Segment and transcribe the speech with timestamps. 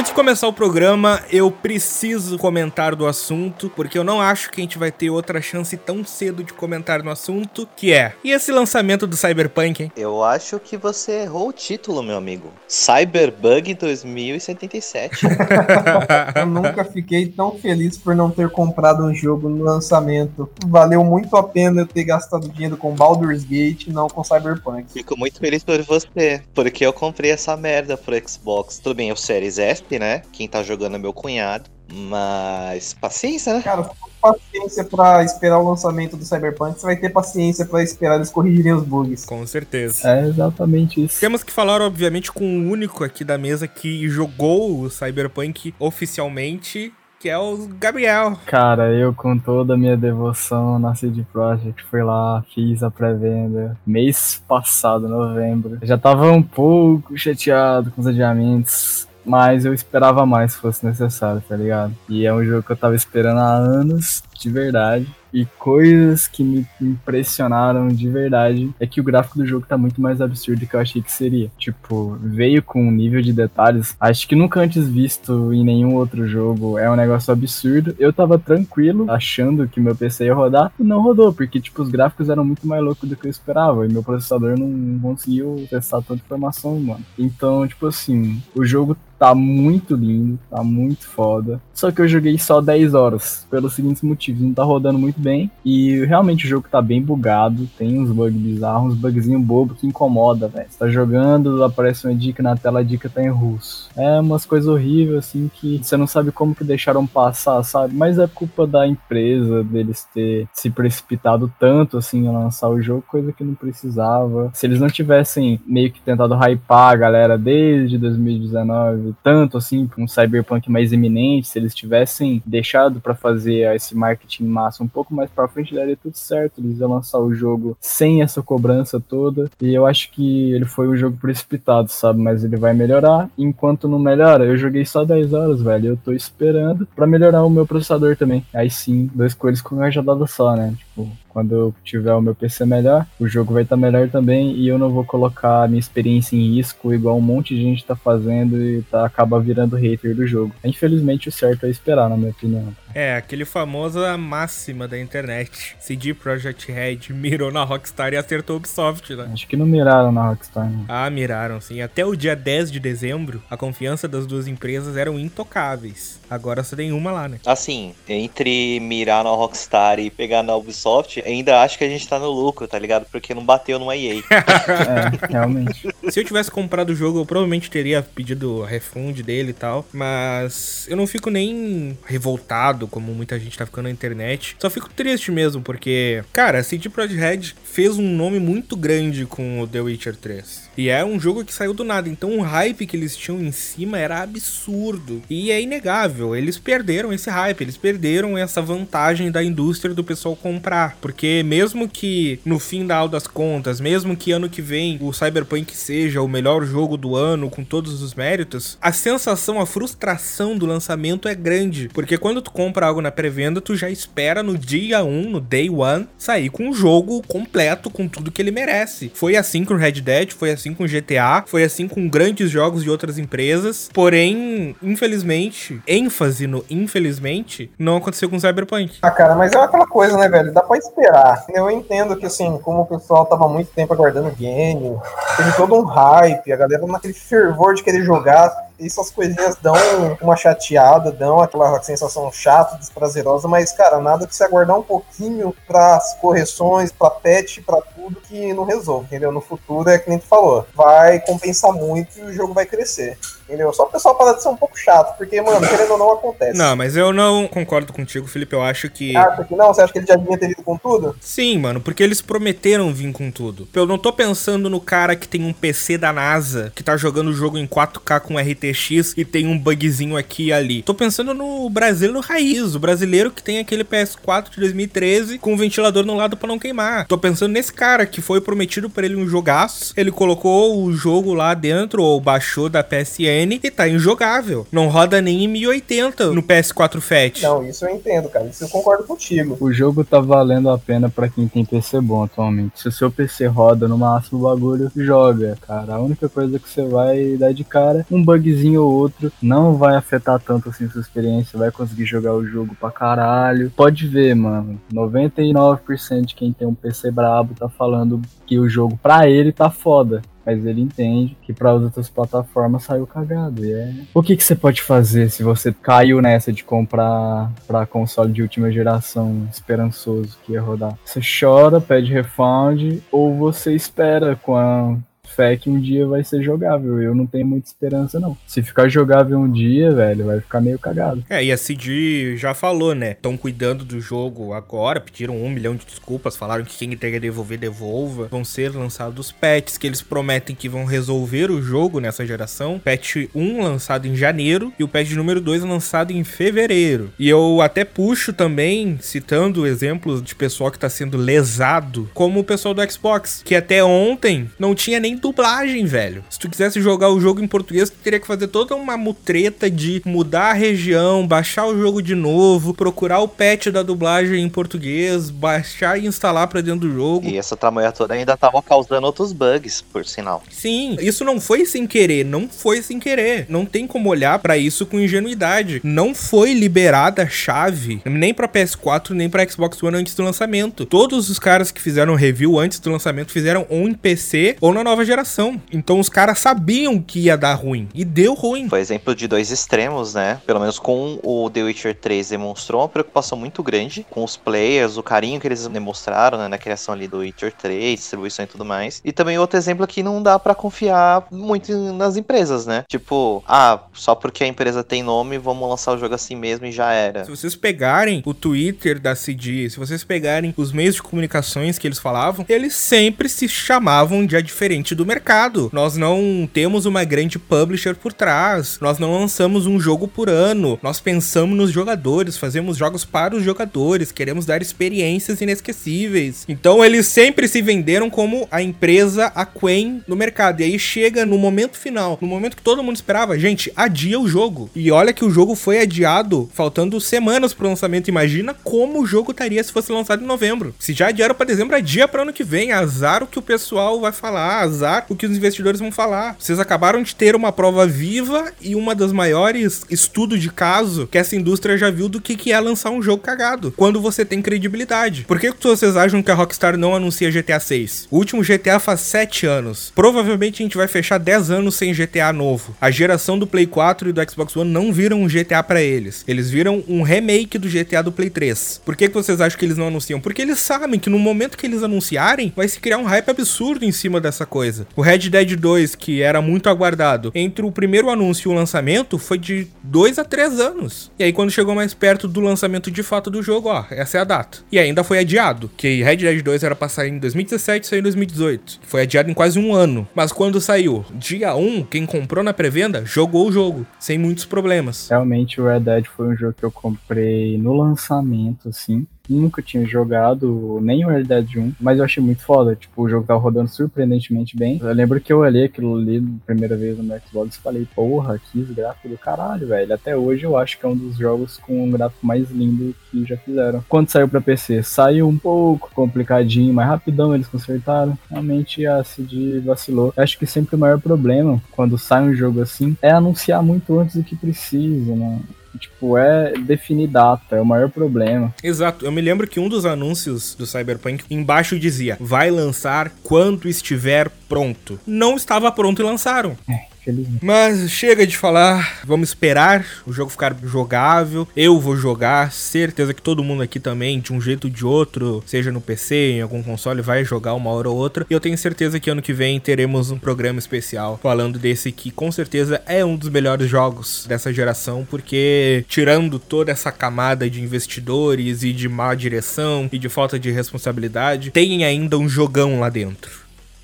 [0.00, 4.58] Antes de começar o programa, eu preciso comentar do assunto, porque eu não acho que
[4.58, 8.30] a gente vai ter outra chance tão cedo de comentar no assunto, que é, e
[8.30, 9.92] esse lançamento do Cyberpunk, hein?
[9.94, 12.50] Eu acho que você errou o título, meu amigo.
[12.66, 15.18] Cyberbug 2077.
[16.34, 20.48] eu nunca fiquei tão feliz por não ter comprado um jogo no lançamento.
[20.66, 24.90] Valeu muito a pena eu ter gastado dinheiro com Baldur's Gate e não com Cyberpunk.
[24.94, 28.78] Fico muito feliz por você, porque eu comprei essa merda pro Xbox.
[28.78, 30.22] Tudo bem, o Series S né?
[30.32, 31.70] Quem tá jogando é meu cunhado.
[31.92, 33.62] Mas paciência, né?
[33.62, 33.90] Cara,
[34.20, 38.72] paciência para esperar o lançamento do Cyberpunk, você vai ter paciência para esperar eles corrigirem
[38.72, 39.24] os bugs.
[39.24, 40.08] Com certeza.
[40.08, 41.18] É exatamente isso.
[41.18, 46.92] Temos que falar, obviamente, com o único aqui da mesa que jogou o Cyberpunk oficialmente.
[47.18, 48.38] Que é o Gabriel.
[48.46, 53.76] Cara, eu com toda a minha devoção na CD Projekt fui lá, fiz a pré-venda
[53.86, 55.78] mês passado, novembro.
[55.82, 61.40] Já tava um pouco chateado com os adiamentos mas eu esperava mais se fosse necessário,
[61.48, 61.94] tá ligado?
[62.08, 65.06] E é um jogo que eu tava esperando há anos, de verdade.
[65.32, 70.00] E coisas que me impressionaram de verdade é que o gráfico do jogo tá muito
[70.00, 71.50] mais absurdo do que eu achei que seria.
[71.58, 76.26] Tipo, veio com um nível de detalhes, acho que nunca antes visto em nenhum outro
[76.26, 76.78] jogo.
[76.78, 77.94] É um negócio absurdo.
[77.98, 81.88] Eu tava tranquilo, achando que meu PC ia rodar, e não rodou, porque, tipo, os
[81.88, 83.86] gráficos eram muito mais loucos do que eu esperava.
[83.86, 87.04] E meu processador não conseguiu processar tanta informação, mano.
[87.18, 91.60] Então, tipo assim, o jogo tá muito lindo, tá muito foda.
[91.74, 94.40] Só que eu joguei só 10 horas, pelos seguintes motivos.
[94.40, 95.50] Não tá rodando muito bem.
[95.64, 97.68] E realmente o jogo tá bem bugado.
[97.78, 100.66] Tem uns bugs bizarros, uns bugzinhos bobos que incomoda, velho.
[100.68, 103.88] Você tá jogando, aparece uma dica na tela, a dica tá em russo.
[103.96, 107.94] É umas coisas horríveis, assim, que você não sabe como que deixaram passar, sabe?
[107.94, 113.04] Mas é culpa da empresa, deles ter se precipitado tanto, assim, a lançar o jogo,
[113.06, 114.50] coisa que não precisava.
[114.54, 120.02] Se eles não tivessem meio que tentado hypar a galera desde 2019, tanto, assim, pra
[120.02, 125.09] um cyberpunk mais eminente, se eles tivessem deixado para fazer esse marketing massa um pouco
[125.10, 126.60] pouco mais pra frente daria tudo certo.
[126.60, 129.50] Eles iam lançar o jogo sem essa cobrança toda.
[129.60, 132.20] E eu acho que ele foi um jogo precipitado, sabe?
[132.20, 133.28] Mas ele vai melhorar.
[133.36, 135.88] Enquanto não melhora, eu joguei só 10 horas, velho.
[135.88, 138.44] Eu tô esperando para melhorar o meu processador também.
[138.54, 140.74] Aí sim, dois coelhos com uma rajadada só, né?
[140.78, 144.52] Tipo, quando eu tiver o meu PC melhor, o jogo vai estar tá melhor também
[144.52, 147.84] e eu não vou colocar a minha experiência em risco igual um monte de gente
[147.84, 150.52] tá fazendo e tá, acaba virando hater do jogo.
[150.64, 152.74] Infelizmente o certo é esperar, na minha opinião.
[152.94, 155.76] É, aquele famoso máxima da internet.
[155.78, 159.30] CD Projekt Red mirou na Rockstar e acertou o Ubisoft, né?
[159.32, 160.84] Acho que não miraram na Rockstar, não.
[160.88, 161.80] Ah, miraram, sim.
[161.80, 166.19] Até o dia 10 de dezembro, a confiança das duas empresas eram intocáveis.
[166.30, 167.38] Agora só tem uma lá, né?
[167.44, 172.18] Assim, entre mirar na Rockstar e pegar na Ubisoft, ainda acho que a gente tá
[172.18, 173.04] no lucro, tá ligado?
[173.10, 174.22] Porque não bateu no EA.
[174.30, 175.88] é, realmente.
[176.08, 179.84] Se eu tivesse comprado o jogo, eu provavelmente teria pedido refund dele e tal.
[179.92, 184.56] Mas eu não fico nem revoltado, como muita gente tá ficando na internet.
[184.58, 189.24] Só fico triste mesmo, porque, cara, a CD Projekt Red fez um nome muito grande
[189.24, 190.70] com o The Witcher 3.
[190.76, 192.08] E é um jogo que saiu do nada.
[192.08, 195.22] Então o hype que eles tinham em cima era absurdo.
[195.28, 196.34] E é inegável.
[196.34, 197.60] Eles perderam esse hype.
[197.60, 200.96] Eles perderam essa vantagem da indústria do pessoal comprar.
[201.00, 206.22] Porque mesmo que no fim das contas, mesmo que ano que vem o Cyberpunk seja
[206.22, 211.28] o melhor jogo do ano com todos os méritos, a sensação, a frustração do lançamento
[211.28, 211.88] é grande.
[211.92, 215.68] Porque quando tu compra algo na pré-venda, tu já espera no dia 1, no day
[215.70, 217.59] 1, sair com o jogo completo,
[217.90, 219.10] com tudo que ele merece.
[219.14, 222.90] Foi assim com Red Dead, foi assim com GTA, foi assim com grandes jogos de
[222.90, 223.90] outras empresas.
[223.92, 228.98] Porém, infelizmente, ênfase no infelizmente, não aconteceu com Cyberpunk.
[229.02, 230.52] Ah, cara, mas é aquela coisa, né, velho?
[230.52, 231.44] Dá pra esperar.
[231.48, 234.96] Eu entendo que, assim, como o pessoal tava muito tempo aguardando o game,
[235.36, 239.74] teve todo um hype, a galera naquele fervor de querer jogar essas coisinhas dão
[240.20, 245.54] uma chateada, dão aquela sensação chata, desprazerosa, mas, cara, nada que se aguardar um pouquinho
[245.66, 249.32] para as correções, para patch, para tudo que não resolve, entendeu?
[249.32, 253.18] No futuro é que nem tu falou, vai compensar muito e o jogo vai crescer.
[253.50, 253.72] Entendeu?
[253.72, 256.56] Só o pessoal para de ser um pouco chato, porque, mano, querendo ou não, acontece.
[256.56, 258.54] Não, mas eu não concordo contigo, Felipe.
[258.54, 259.16] Eu acho que.
[259.16, 259.74] Acha que não?
[259.74, 261.16] Você acha que ele já vinha ter vindo com tudo?
[261.20, 263.66] Sim, mano, porque eles prometeram vir com tudo.
[263.74, 267.30] Eu não tô pensando no cara que tem um PC da NASA, que tá jogando
[267.30, 268.38] o jogo em 4K com
[268.70, 270.82] RTX e tem um bugzinho aqui e ali.
[270.82, 275.56] Tô pensando no brasileiro raiz, o brasileiro que tem aquele PS4 de 2013 com o
[275.56, 277.06] ventilador no lado para não queimar.
[277.06, 281.34] Tô pensando nesse cara que foi prometido para ele um jogaço, ele colocou o jogo
[281.34, 284.66] lá dentro ou baixou da PSN e tá injogável.
[284.70, 287.42] Não roda nem em 1080 no PS4 Fat.
[287.42, 288.46] Não, isso eu entendo, cara.
[288.46, 289.56] Isso eu concordo contigo.
[289.60, 292.80] O jogo tá valendo a pena para quem tem PC bom atualmente.
[292.80, 295.94] Se o seu PC roda no máximo o bagulho, joga, cara.
[295.94, 299.96] A única coisa que você vai dar de cara, um bugzinho ou outro, não vai
[299.96, 303.70] afetar tanto assim sua experiência, vai conseguir jogar o jogo pra caralho.
[303.76, 308.98] Pode ver, mano, 99% de quem tem um PC brabo tá falando que o jogo
[309.02, 313.64] pra ele tá foda mas ele entende que para as outras plataformas saiu cagado.
[313.64, 313.92] E é...
[314.12, 318.42] O que, que você pode fazer se você caiu nessa de comprar para console de
[318.42, 320.98] última geração esperançoso que ia rodar?
[321.04, 324.96] Você chora, pede refund ou você espera com a
[325.34, 327.00] fé que um dia vai ser jogável.
[327.00, 328.36] Eu não tenho muita esperança, não.
[328.46, 331.24] Se ficar jogável um dia, velho, vai ficar meio cagado.
[331.28, 333.12] É, e a CD já falou, né?
[333.12, 337.20] Estão cuidando do jogo agora, pediram um milhão de desculpas, falaram que quem tem que
[337.20, 338.28] devolver, devolva.
[338.30, 342.78] Vão ser lançados patches que eles prometem que vão resolver o jogo nessa geração.
[342.78, 347.10] Patch 1 lançado em janeiro e o patch número 2 lançado em fevereiro.
[347.18, 352.44] E eu até puxo também, citando exemplos de pessoal que tá sendo lesado, como o
[352.44, 356.24] pessoal do Xbox, que até ontem não tinha nem dublagem, velho.
[356.28, 359.70] Se tu quisesse jogar o jogo em português, tu teria que fazer toda uma mutreta
[359.70, 364.48] de mudar a região, baixar o jogo de novo, procurar o patch da dublagem em
[364.48, 367.28] português, baixar e instalar pra dentro do jogo.
[367.28, 370.42] E essa tramoia toda ainda tava causando outros bugs, por sinal.
[370.50, 373.46] Sim, isso não foi sem querer, não foi sem querer.
[373.48, 375.80] Não tem como olhar para isso com ingenuidade.
[375.84, 380.84] Não foi liberada a chave nem para PS4 nem para Xbox One antes do lançamento.
[380.84, 384.84] Todos os caras que fizeram review antes do lançamento fizeram ou em PC ou na
[384.84, 385.60] nova geração.
[385.72, 387.88] Então os caras sabiam que ia dar ruim.
[387.94, 388.68] E deu ruim.
[388.68, 390.40] Foi exemplo de dois extremos, né?
[390.46, 394.96] Pelo menos com o The Witcher 3 demonstrou uma preocupação muito grande com os players,
[394.96, 398.64] o carinho que eles demonstraram né, na criação ali do Witcher 3, distribuição e tudo
[398.64, 399.00] mais.
[399.04, 402.84] E também outro exemplo que não dá para confiar muito nas empresas, né?
[402.88, 406.72] Tipo, ah, só porque a empresa tem nome, vamos lançar o jogo assim mesmo e
[406.72, 407.24] já era.
[407.24, 411.86] Se vocês pegarem o Twitter da CD, se vocês pegarem os meios de comunicações que
[411.86, 415.70] eles falavam, eles sempre se chamavam de a diferente do mercado.
[415.72, 418.78] Nós não temos uma grande publisher por trás.
[418.80, 420.78] Nós não lançamos um jogo por ano.
[420.82, 426.44] Nós pensamos nos jogadores, fazemos jogos para os jogadores, queremos dar experiências inesquecíveis.
[426.48, 430.60] Então eles sempre se venderam como a empresa a Quen no mercado.
[430.60, 434.28] E aí chega no momento final, no momento que todo mundo esperava, gente, adia o
[434.28, 434.70] jogo.
[434.74, 438.08] E olha que o jogo foi adiado faltando semanas pro lançamento.
[438.08, 440.74] Imagina como o jogo estaria se fosse lançado em novembro.
[440.78, 442.72] Se já adiaram para dezembro, adia para ano que vem.
[442.72, 446.36] Azar o que o pessoal vai falar, azar o que os investidores vão falar.
[446.38, 451.18] Vocês acabaram de ter uma prova viva e uma das maiores estudos de caso que
[451.18, 453.72] essa indústria já viu do que, que é lançar um jogo cagado.
[453.76, 455.24] Quando você tem credibilidade.
[455.24, 458.08] Por que, que vocês acham que a Rockstar não anuncia GTA 6?
[458.10, 459.92] O último GTA faz 7 anos.
[459.94, 462.76] Provavelmente a gente vai fechar 10 anos sem GTA novo.
[462.80, 466.24] A geração do Play 4 e do Xbox One não viram um GTA para eles.
[466.26, 468.82] Eles viram um remake do GTA do Play 3.
[468.84, 470.20] Por que, que vocês acham que eles não anunciam?
[470.20, 473.84] Porque eles sabem que no momento que eles anunciarem, vai se criar um hype absurdo
[473.84, 474.79] em cima dessa coisa.
[474.96, 479.18] O Red Dead 2, que era muito aguardado, entre o primeiro anúncio e o lançamento,
[479.18, 481.10] foi de 2 a 3 anos.
[481.18, 484.20] E aí, quando chegou mais perto do lançamento de fato do jogo, ó, essa é
[484.20, 484.58] a data.
[484.70, 488.00] E ainda foi adiado, que Red Dead 2 era pra sair em 2017 e saiu
[488.00, 488.80] em 2018.
[488.82, 490.08] Foi adiado em quase um ano.
[490.14, 495.08] Mas quando saiu dia 1, quem comprou na pré-venda jogou o jogo, sem muitos problemas.
[495.08, 499.84] Realmente o Red Dead foi um jogo que eu comprei no lançamento, assim nunca tinha
[499.86, 502.74] jogado nem o Red Dead 1, mas eu achei muito foda.
[502.74, 504.78] Tipo, o jogo tava rodando surpreendentemente bem.
[504.82, 508.62] Eu lembro que eu olhei aquilo ali primeira vez no Xbox e falei, porra, que
[508.62, 509.92] gráfico do caralho, velho.
[509.92, 513.24] Até hoje eu acho que é um dos jogos com um gráfico mais lindo que
[513.24, 513.84] já fizeram.
[513.88, 518.18] Quando saiu pra PC, saiu um pouco complicadinho, mas rapidão eles consertaram.
[518.30, 520.12] Realmente a CD vacilou.
[520.16, 523.98] Eu acho que sempre o maior problema quando sai um jogo assim é anunciar muito
[523.98, 525.40] antes do que precisa, né?
[525.78, 528.54] Tipo, é definir data, é o maior problema.
[528.62, 529.04] Exato.
[529.04, 534.28] Eu me lembro que um dos anúncios do Cyberpunk embaixo dizia: vai lançar quando estiver
[534.48, 534.98] pronto.
[535.06, 536.56] Não estava pronto e lançaram.
[536.68, 537.44] É felizmente.
[537.44, 541.46] Mas chega de falar, vamos esperar o jogo ficar jogável.
[541.56, 545.42] Eu vou jogar, certeza que todo mundo aqui também, de um jeito ou de outro,
[545.46, 548.26] seja no PC, em algum console, vai jogar uma hora ou outra.
[548.28, 552.10] E eu tenho certeza que ano que vem teremos um programa especial falando desse que
[552.10, 557.60] com certeza é um dos melhores jogos dessa geração, porque tirando toda essa camada de
[557.60, 562.88] investidores e de má direção e de falta de responsabilidade, tem ainda um jogão lá
[562.88, 563.39] dentro.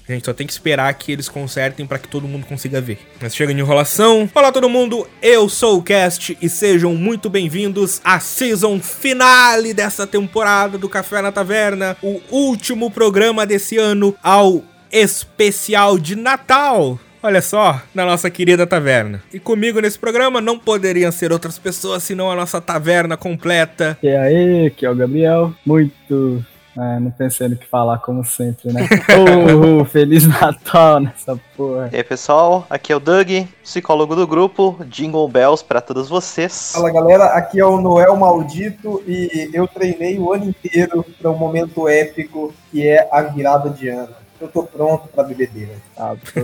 [0.09, 2.99] A gente só tem que esperar que eles consertem para que todo mundo consiga ver.
[3.21, 4.31] Mas chega de enrolação.
[4.33, 10.07] Olá todo mundo, eu sou o Cast e sejam muito bem-vindos à season finale dessa
[10.07, 17.01] temporada do Café na Taverna, o último programa desse ano ao especial de Natal.
[17.21, 19.21] Olha só, na nossa querida taverna.
[19.35, 23.99] E comigo nesse programa não poderiam ser outras pessoas senão a nossa taverna completa.
[24.01, 25.53] E aí, que é o Gabriel.
[25.67, 26.45] Muito
[26.79, 28.83] É, não pensei no que falar, como sempre, né?
[29.81, 31.89] oh, Feliz Natal nessa porra.
[31.93, 33.31] E aí, pessoal, aqui é o Doug,
[33.63, 36.73] psicólogo do grupo, Jingle Bells pra todos vocês.
[36.75, 41.39] Fala galera, aqui é o Noel Maldito e eu treinei o ano inteiro para um
[41.39, 44.26] momento épico que é a virada de ano.
[44.41, 45.73] Eu tô pronto pra bebedeira.
[45.97, 46.41] Ah, pô.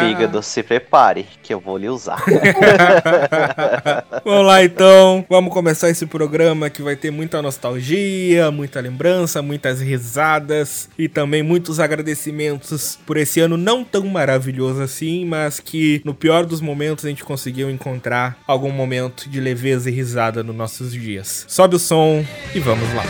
[0.00, 2.22] Fígado, se prepare, que eu vou lhe usar.
[4.24, 9.80] Vamos lá então, vamos começar esse programa que vai ter muita nostalgia, muita lembrança, muitas
[9.80, 16.14] risadas e também muitos agradecimentos por esse ano não tão maravilhoso assim, mas que no
[16.14, 20.92] pior dos momentos a gente conseguiu encontrar algum momento de leveza e risada nos nossos
[20.92, 21.44] dias.
[21.48, 23.04] Sobe o som e vamos lá.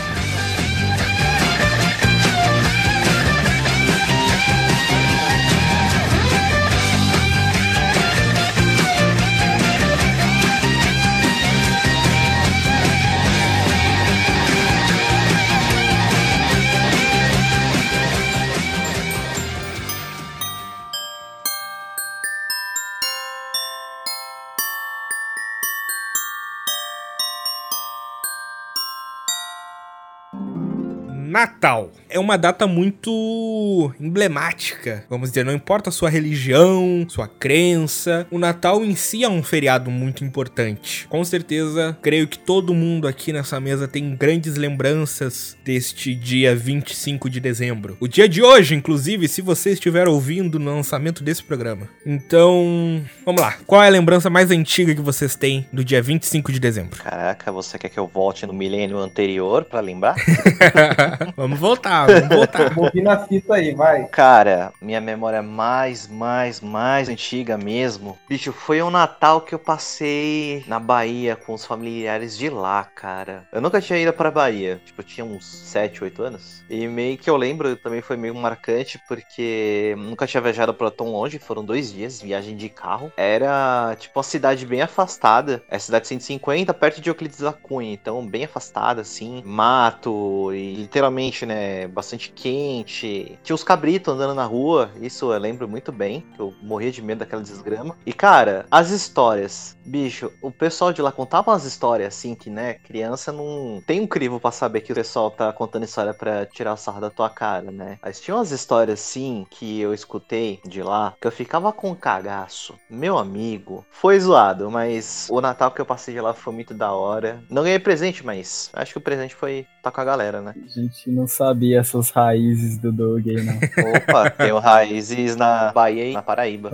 [31.39, 38.25] Natal é uma data muito emblemática, vamos dizer, não importa a sua religião, sua crença,
[38.31, 41.07] o Natal em si é um feriado muito importante.
[41.07, 47.29] Com certeza, creio que todo mundo aqui nessa mesa tem grandes lembranças deste dia 25
[47.29, 47.97] de dezembro.
[47.99, 51.87] O dia de hoje, inclusive, se você estiver ouvindo no lançamento desse programa.
[52.05, 53.55] Então, vamos lá.
[53.65, 57.01] Qual é a lembrança mais antiga que vocês têm do dia 25 de dezembro?
[57.03, 60.15] Caraca, você quer que eu volte no milênio anterior pra lembrar?
[61.35, 62.73] vamos voltar, vamos voltar.
[62.73, 64.05] Vou vir na fita aí, vai.
[64.07, 68.17] Cara, minha memória mais, mais, mais antiga mesmo.
[68.27, 73.47] Bicho, foi um Natal que eu passei na Bahia com os familiares de lá, cara.
[73.51, 74.81] Eu nunca tinha ido pra Bahia.
[74.85, 76.63] Tipo, eu tinha uns 7, 8 anos.
[76.69, 81.07] E meio que eu lembro, também foi meio marcante, porque nunca tinha viajado pra tão
[81.07, 81.39] longe.
[81.39, 83.11] Foram dois dias, viagem de carro.
[83.17, 85.63] Era, tipo, uma cidade bem afastada.
[85.69, 87.91] É cidade 150, perto de Euclides da Cunha.
[87.91, 89.41] Então, bem afastada, assim.
[89.45, 93.37] Mato e literalmente, né, bastante quente.
[93.43, 97.01] Tinha os cabritos andando na rua, isso eu lembro muito bem, que eu morria de
[97.01, 97.97] medo daquela desgrama.
[98.05, 102.75] E cara, as histórias, bicho, o pessoal de lá contava umas histórias assim que, né,
[102.75, 106.75] criança não tem um crivo pra saber que o pessoal tá contando história pra tirar
[106.77, 107.97] sarro da tua cara, né?
[108.01, 112.75] Mas tinha umas histórias assim que eu escutei de lá que eu ficava com cagaço.
[112.89, 116.91] Meu amigo, foi zoado, mas o Natal que eu passei de lá foi muito da
[116.91, 117.43] hora.
[117.49, 120.53] Não ganhei presente, mas acho que o presente foi tá com a galera, né?
[120.63, 123.55] A gente não sabia essas raízes do Doug aí, não.
[123.55, 126.71] Opa, tenho raízes na Bahia e na Paraíba.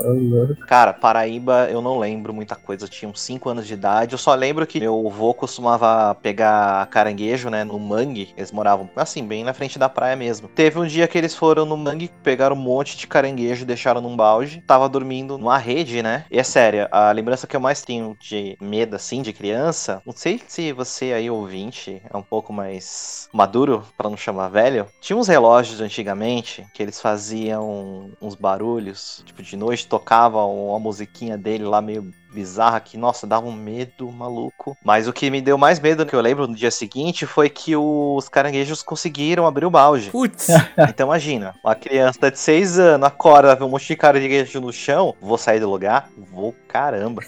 [0.68, 2.86] Cara, Paraíba eu não lembro muita coisa.
[2.86, 4.14] Eu tinha uns 5 anos de idade.
[4.14, 8.34] Eu só lembro que meu avô costumava pegar caranguejo, né, no mangue.
[8.36, 10.48] Eles moravam, assim, bem na frente da praia mesmo.
[10.48, 14.16] Teve um dia que eles foram no mangue, pegaram um monte de caranguejo deixaram num
[14.16, 14.64] balde.
[14.66, 16.26] Tava dormindo numa rede, né?
[16.32, 20.02] E é sério, a lembrança que eu mais tenho de medo, assim, de criança.
[20.06, 22.95] Não sei se você aí, ouvinte, é um pouco mais
[23.34, 24.88] maduro, pra não chamar velho.
[25.02, 29.24] Tinha uns relógios antigamente que eles faziam uns barulhos.
[29.26, 34.12] Tipo, de noite tocavam uma musiquinha dele lá meio bizarra que, nossa, dava um medo
[34.12, 34.78] maluco.
[34.84, 37.76] Mas o que me deu mais medo que eu lembro no dia seguinte foi que
[37.76, 40.10] os caranguejos conseguiram abrir o balde.
[40.12, 44.74] Putz, Então imagina, uma criança de 6 anos acorda, vê um monte de caranguejo no
[44.74, 46.10] chão, vou sair do lugar?
[46.32, 47.22] Vou, caramba.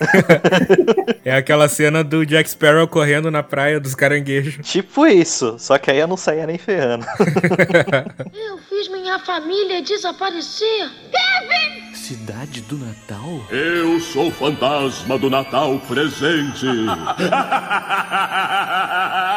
[1.23, 4.67] é aquela cena do Jack Sparrow correndo na praia dos caranguejos.
[4.67, 7.05] tipo isso, só que aí eu não saía nem ferrando.
[8.33, 10.89] Eu fiz minha família desaparecer.
[12.07, 13.41] Cidade do Natal?
[13.49, 16.65] Eu sou o fantasma do Natal presente.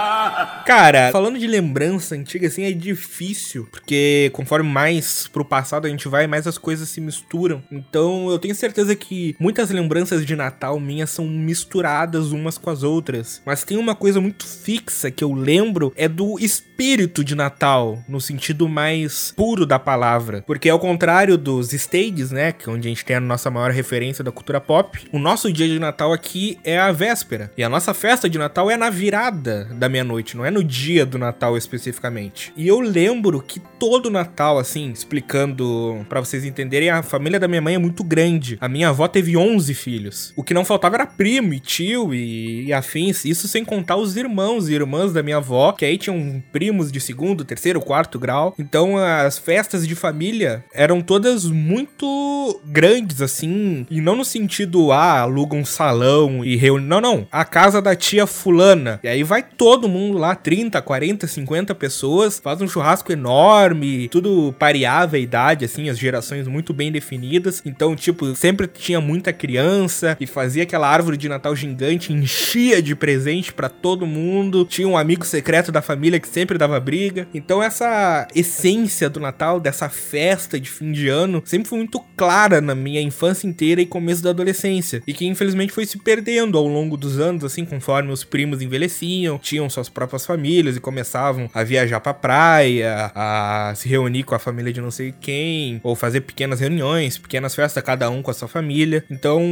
[0.64, 6.06] Cara, falando de lembrança antiga, assim, é difícil, porque conforme mais pro passado a gente
[6.06, 7.62] vai, mais as coisas se misturam.
[7.72, 12.82] Então eu tenho certeza que muitas lembranças de Natal minhas são misturadas umas com as
[12.82, 13.42] outras.
[13.44, 18.20] Mas tem uma coisa muito fixa que eu lembro, é do espírito de Natal, no
[18.20, 20.44] sentido mais puro da palavra.
[20.46, 23.70] Porque ao contrário dos stages, né, que é onde a gente tem a nossa maior
[23.70, 27.50] referência da cultura pop, o nosso dia de Natal aqui é a véspera.
[27.56, 31.04] E a nossa festa de Natal é na virada da meia-noite, não é no dia
[31.04, 32.50] do Natal especificamente.
[32.56, 37.60] E eu lembro que todo Natal, assim, explicando pra vocês entenderem, a família da minha
[37.60, 38.56] mãe é muito grande.
[38.58, 40.32] A minha avó teve 11 filhos.
[40.34, 43.24] O que não faltava era primo e tio e, e afins.
[43.26, 47.00] Isso sem contar os irmãos e irmãs da minha avó, que aí tinham primos de
[47.00, 48.54] segundo, terceiro, quarto grau.
[48.58, 55.20] Então as festas de família eram todas muito grandes, assim, e não no sentido, ah,
[55.20, 56.86] aluga um salão e reúne.
[56.86, 57.26] Não, não.
[57.30, 59.00] A casa da tia fulana.
[59.02, 64.54] E aí vai todo mundo lá, 30, 40, 50 pessoas, faz um churrasco enorme, tudo
[64.58, 67.62] pareava a idade, assim, as gerações muito bem definidas.
[67.64, 72.94] Então, tipo, sempre tinha muita criança e fazia aquela árvore de Natal gigante, enchia de
[72.94, 74.64] presente para todo mundo.
[74.64, 77.26] Tinha um amigo secreto da família que sempre dava briga.
[77.32, 82.60] Então, essa essência do Natal, dessa festa de fim de ano, sempre foi muito clara
[82.60, 85.02] na minha infância inteira e começo da adolescência.
[85.06, 89.38] E que infelizmente foi se perdendo ao longo dos anos, assim, conforme os primos envelheciam,
[89.38, 94.38] tinham suas próprias famílias e começavam a viajar pra praia, a se reunir com a
[94.38, 98.34] família de não sei quem, ou fazer pequenas reuniões, pequenas festas, cada um com a
[98.34, 99.04] sua família.
[99.10, 99.42] Então,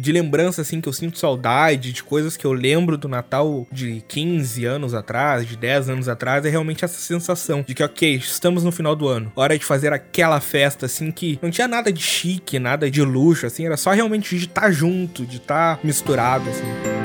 [0.00, 4.02] de lembrança, assim, que eu sinto saudade, de coisas que eu lembro do Natal de
[4.08, 8.64] 15 anos atrás, de 10 anos atrás, é realmente essa sensação de que, ok, estamos
[8.64, 12.02] no final do ano, hora de fazer aquela festa, assim, que não tinha nada de
[12.02, 15.80] chique, nada de luxo, assim, era só realmente de estar tá junto, de estar tá
[15.84, 16.95] misturado, assim.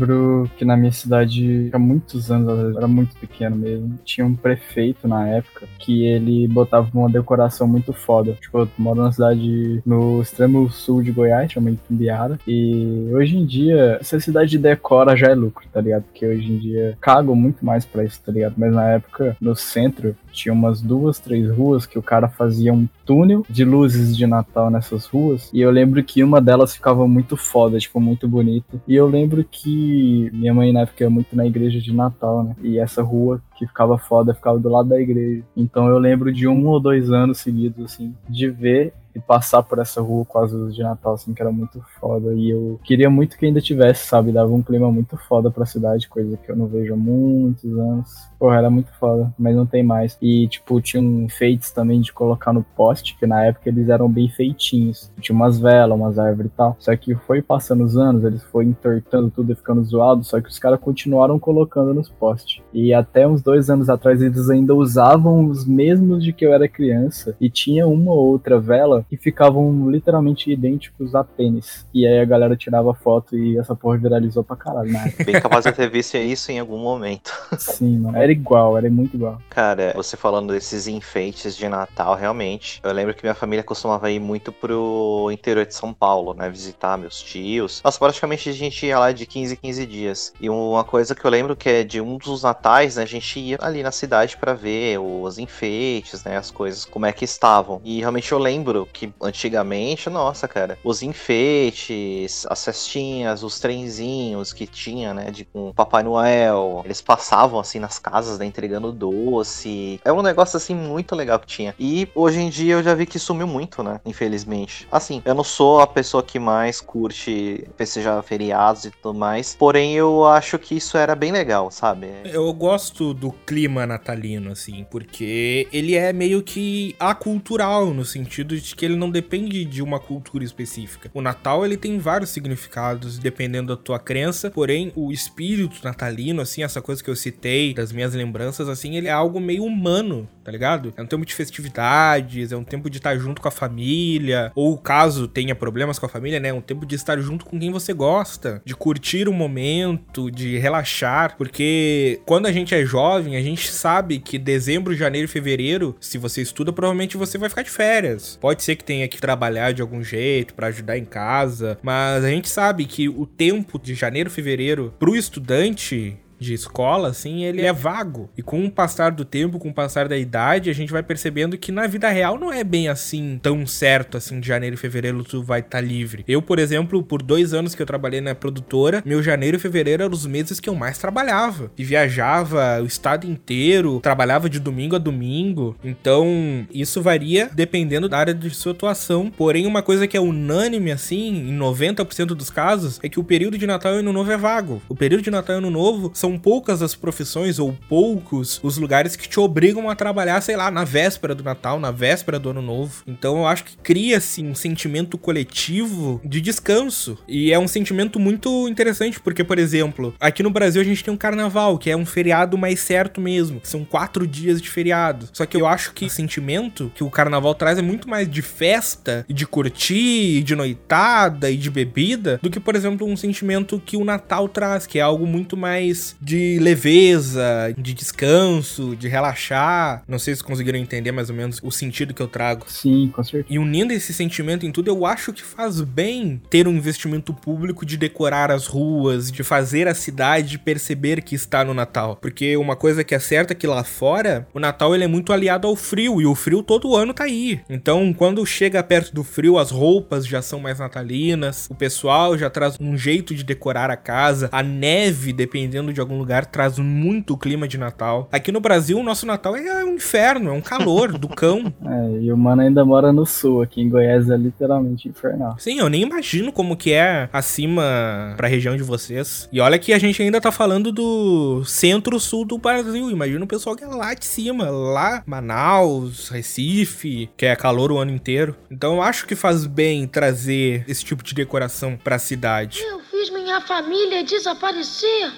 [0.00, 0.39] bro.
[0.56, 5.26] Que na minha cidade, há muitos anos, era muito pequeno mesmo, tinha um prefeito na
[5.28, 8.36] época que ele botava uma decoração muito foda.
[8.40, 13.44] Tipo, eu moro numa cidade no extremo sul de Goiás, chama Itumbiara, e hoje em
[13.44, 16.04] dia, se a cidade decora já é lucro, tá ligado?
[16.04, 18.54] Porque hoje em dia cago muito mais pra isso, tá ligado?
[18.56, 22.88] Mas na época, no centro, tinha umas duas, três ruas que o cara fazia um
[23.04, 25.50] túnel de luzes de Natal nessas ruas.
[25.52, 28.80] E eu lembro que uma delas ficava muito foda, tipo, muito bonita.
[28.86, 32.56] E eu lembro que minha mãe na época ia muito na igreja de Natal, né?
[32.62, 35.44] E essa rua que ficava foda ficava do lado da igreja.
[35.54, 39.78] Então eu lembro de um ou dois anos seguidos, assim, de ver e passar por
[39.78, 42.32] essa rua com as luzes de Natal, assim, que era muito foda.
[42.34, 44.32] E eu queria muito que ainda tivesse, sabe?
[44.32, 48.28] Dava um clima muito foda pra cidade, coisa que eu não vejo há muitos anos.
[48.38, 50.16] Porra, era muito foda, mas não tem mais.
[50.22, 54.08] E, tipo, tinha um enfeites também de colocar no poste, que na época eles eram
[54.08, 55.10] bem feitinhos.
[55.20, 56.76] Tinha umas velas, umas árvores e tal.
[56.78, 60.48] Só que foi passando os anos, eles foi entortando tudo e ficando zoado, só que
[60.48, 62.62] os caras continuaram colocando nos postes.
[62.72, 66.68] E até uns dois anos atrás eles ainda usavam os mesmos de que eu era
[66.68, 67.34] criança.
[67.40, 71.86] E tinha uma ou outra vela que ficavam literalmente idênticos a tênis.
[71.92, 75.12] E aí a galera tirava foto e essa porra viralizou pra caralho, né?
[75.24, 77.32] Bem capaz de ter visto isso em algum momento.
[77.58, 78.16] Sim, mano.
[78.16, 79.40] Era igual, era muito igual.
[79.48, 82.80] Cara, você falando desses enfeites de Natal, realmente.
[82.82, 86.48] Eu lembro que minha família costumava ir muito pro interior de São Paulo, né?
[86.48, 87.80] Visitar meus tios.
[87.84, 90.32] Nossa, praticamente a gente ia lá de 15 em 15 dias.
[90.40, 93.02] E uma coisa que eu lembro que é de um dos natais, né?
[93.02, 96.36] A gente ia ali na cidade para ver os enfeites, né?
[96.36, 97.80] As coisas, como é que estavam.
[97.84, 104.66] E realmente eu lembro que antigamente, nossa, cara, os enfeites, as cestinhas, os trenzinhos que
[104.66, 105.30] tinha, né?
[105.30, 106.82] De com Papai Noel.
[106.84, 110.00] Eles passavam assim nas casas casas, né, entregando doce.
[110.04, 111.74] É um negócio assim muito legal que tinha.
[111.78, 114.00] E hoje em dia eu já vi que sumiu muito, né?
[114.04, 114.86] Infelizmente.
[114.92, 119.54] Assim, eu não sou a pessoa que mais curte festejar feriados e tudo mais.
[119.58, 122.08] Porém, eu acho que isso era bem legal, sabe?
[122.24, 128.74] Eu gosto do clima natalino, assim, porque ele é meio que acultural, no sentido de
[128.74, 131.10] que ele não depende de uma cultura específica.
[131.12, 136.62] O Natal, ele tem vários significados, dependendo da tua crença, porém, o espírito natalino, assim,
[136.62, 140.50] essa coisa que eu citei, das minhas lembranças, assim, ele é algo meio humano, tá
[140.50, 140.92] ligado?
[140.96, 144.76] É um tempo de festividades, é um tempo de estar junto com a família, ou
[144.78, 146.48] caso tenha problemas com a família, né?
[146.48, 150.58] É um tempo de estar junto com quem você gosta, de curtir o momento, de
[150.58, 155.96] relaxar, porque quando a gente é jovem, a gente sabe que dezembro, janeiro e fevereiro,
[156.00, 158.38] se você estuda, provavelmente você vai ficar de férias.
[158.40, 162.28] Pode ser que tenha que trabalhar de algum jeito para ajudar em casa, mas a
[162.28, 167.72] gente sabe que o tempo de janeiro, fevereiro pro estudante de escola, assim, ele é
[167.72, 168.30] vago.
[168.36, 171.58] E com o passar do tempo, com o passar da idade, a gente vai percebendo
[171.58, 175.22] que na vida real não é bem assim, tão certo, assim, de janeiro e fevereiro
[175.22, 176.24] tu vai estar tá livre.
[176.26, 180.02] Eu, por exemplo, por dois anos que eu trabalhei na produtora, meu janeiro e fevereiro
[180.02, 181.70] eram os meses que eu mais trabalhava.
[181.76, 185.76] E viajava o estado inteiro, trabalhava de domingo a domingo.
[185.84, 189.30] Então, isso varia dependendo da área de sua atuação.
[189.36, 193.58] Porém, uma coisa que é unânime, assim, em 90% dos casos, é que o período
[193.58, 194.82] de Natal e Ano Novo é vago.
[194.88, 198.78] O período de Natal e Ano Novo são são poucas as profissões ou poucos os
[198.78, 202.50] lugares que te obrigam a trabalhar, sei lá, na véspera do Natal, na véspera do
[202.50, 203.02] Ano Novo.
[203.06, 207.18] Então eu acho que cria-se um sentimento coletivo de descanso.
[207.26, 211.12] E é um sentimento muito interessante, porque, por exemplo, aqui no Brasil a gente tem
[211.12, 213.60] um carnaval, que é um feriado mais certo mesmo.
[213.64, 215.28] São quatro dias de feriado.
[215.32, 218.42] Só que eu acho que o sentimento que o carnaval traz é muito mais de
[218.42, 223.96] festa, de curtir, de noitada e de bebida, do que, por exemplo, um sentimento que
[223.96, 230.02] o Natal traz, que é algo muito mais de leveza, de descanso, de relaxar.
[230.06, 232.64] Não sei se conseguiram entender mais ou menos o sentido que eu trago.
[232.68, 233.46] Sim, com certeza.
[233.48, 237.86] E unindo esse sentimento em tudo, eu acho que faz bem ter um investimento público
[237.86, 242.16] de decorar as ruas, de fazer a cidade perceber que está no Natal.
[242.16, 245.32] Porque uma coisa que é certa é que lá fora, o Natal ele é muito
[245.32, 247.60] aliado ao frio, e o frio todo ano tá aí.
[247.68, 252.50] Então, quando chega perto do frio, as roupas já são mais natalinas, o pessoal já
[252.50, 257.36] traz um jeito de decorar a casa, a neve, dependendo de algum lugar, traz muito
[257.36, 258.28] clima de Natal.
[258.32, 261.72] Aqui no Brasil, o nosso Natal é um inferno, é um calor do cão.
[261.90, 265.56] É, e o mano ainda mora no sul, aqui em Goiás é literalmente infernal.
[265.58, 269.48] Sim, eu nem imagino como que é acima pra região de vocês.
[269.50, 273.10] E olha que a gente ainda tá falando do centro-sul do Brasil.
[273.10, 277.98] Imagina o pessoal que é lá de cima, lá Manaus, Recife, que é calor o
[277.98, 278.54] ano inteiro.
[278.70, 282.80] Então eu acho que faz bem trazer esse tipo de decoração pra cidade.
[282.82, 285.30] Eu fiz minha família desaparecer.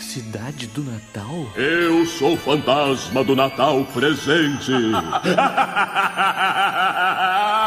[0.00, 1.46] Cidade do Natal?
[1.56, 4.70] Eu sou o fantasma do Natal presente.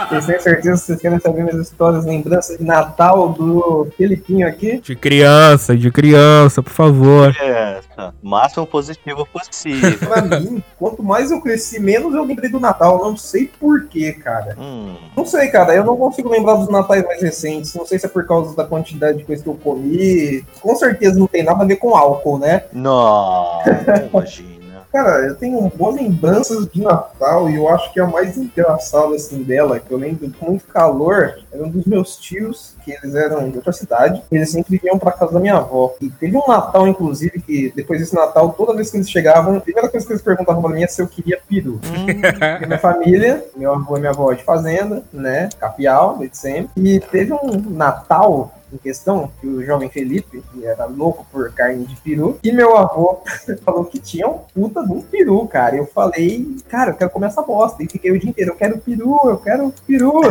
[0.10, 4.80] Vocês têm certeza que vocês querem saber minhas histórias, lembranças de Natal do Felipinho aqui?
[4.80, 7.36] De criança, de criança, por favor.
[7.42, 8.14] É, tá.
[8.22, 9.98] máximo positivo possível.
[10.08, 12.98] Pra mim, quanto mais eu cresci, menos eu lembrei do Natal.
[13.00, 14.56] Não sei porquê, cara.
[14.58, 15.74] hum, Não sei, cara.
[15.76, 17.74] Eu não consigo lembrar dos natais mais recentes.
[17.76, 20.46] Não sei se é por causa da quantidade de coisa que eu comi.
[20.62, 22.64] Com certeza não tem nada a ver com álcool, né?
[22.72, 23.62] não,
[24.14, 24.57] imagina.
[24.98, 29.44] Cara, eu tenho boas lembranças de Natal e eu acho que a mais engraçada assim
[29.44, 33.48] dela, que eu lembro com muito calor, era um dos meus tios, que eles eram
[33.48, 35.94] de outra cidade, eles sempre vinham pra casa da minha avó.
[36.02, 39.62] E teve um Natal, inclusive, que depois desse Natal, toda vez que eles chegavam, a
[39.62, 41.80] primeira coisa que eles perguntavam pra mim é se eu queria peru.
[41.80, 45.50] Porque minha família, meu avô e minha avó de fazenda, né?
[45.60, 46.72] Capial, de sempre.
[46.76, 51.86] E teve um Natal em questão, que o jovem Felipe, que era louco por carne
[51.86, 53.20] de peru, e meu avô
[53.64, 55.76] falou que tinha um puta de um peru, cara.
[55.76, 57.84] Eu falei, cara, eu quero comer essa bosta.
[57.84, 60.22] E fiquei o dia inteiro, eu quero peru, eu quero peru.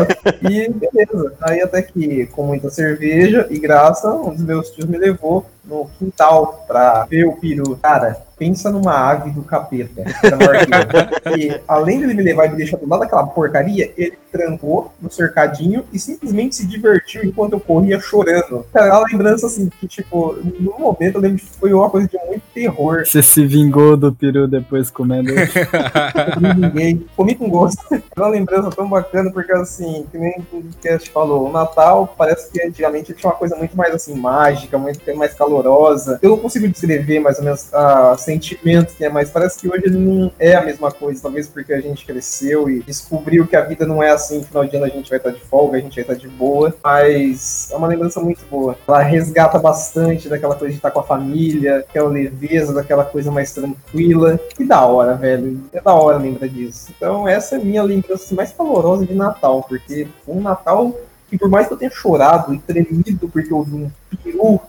[0.43, 1.35] E beleza.
[1.41, 5.89] Aí até que, com muita cerveja e graça, um dos meus tios me levou no
[5.99, 7.77] quintal pra ver o peru.
[7.83, 10.05] Cara, pensa numa ave do capeta.
[11.37, 15.11] e além dele me levar e me deixar do lado daquela porcaria, ele trancou no
[15.11, 18.67] cercadinho e simplesmente se divertiu enquanto eu corria chorando.
[18.73, 22.07] Cara, é uma lembrança assim que, tipo, no momento eu lembro que foi uma coisa
[22.07, 23.05] de muito terror.
[23.07, 25.31] Você se vingou do peru depois comendo.
[25.31, 27.07] Eu não ninguém.
[27.17, 27.83] Comi com gosto.
[27.95, 32.51] É uma lembrança tão bacana, porque assim, que nem o podcast falou, o Natal parece
[32.51, 36.19] que antigamente tinha uma coisa muito mais assim, mágica, muito mais calorosa.
[36.23, 39.89] Eu não consigo descrever mais ou menos a sentimento que é, mas parece que hoje
[39.91, 43.87] não é a mesma coisa, talvez porque a gente cresceu e descobriu que a vida
[43.87, 45.95] não é assim, no final de ano a gente vai estar de folga, a gente
[45.95, 48.77] vai estar de boa, mas é uma lembrança muito boa.
[48.87, 53.53] Ela resgata bastante daquela coisa de estar com a família, aquela leveza, daquela coisa mais
[53.53, 54.39] tranquila.
[54.57, 55.63] Que da hora, velho.
[55.73, 56.93] É da hora lembrar disso.
[56.97, 60.95] Então essa é a minha lembrança mais calorosa de Natal, porque um Natal
[61.29, 63.91] que por mais que eu tenha chorado e tremido porque eu vi um
[64.23, 64.61] peru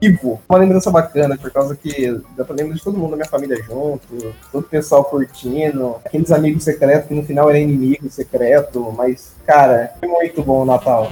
[0.00, 3.28] vivo, uma lembrança bacana, por causa que dá pra lembrar de todo mundo da minha
[3.28, 8.92] família junto, todo o pessoal curtindo, aqueles amigos secretos que no final era inimigo secreto,
[8.96, 11.08] mas, cara, foi muito bom o Natal.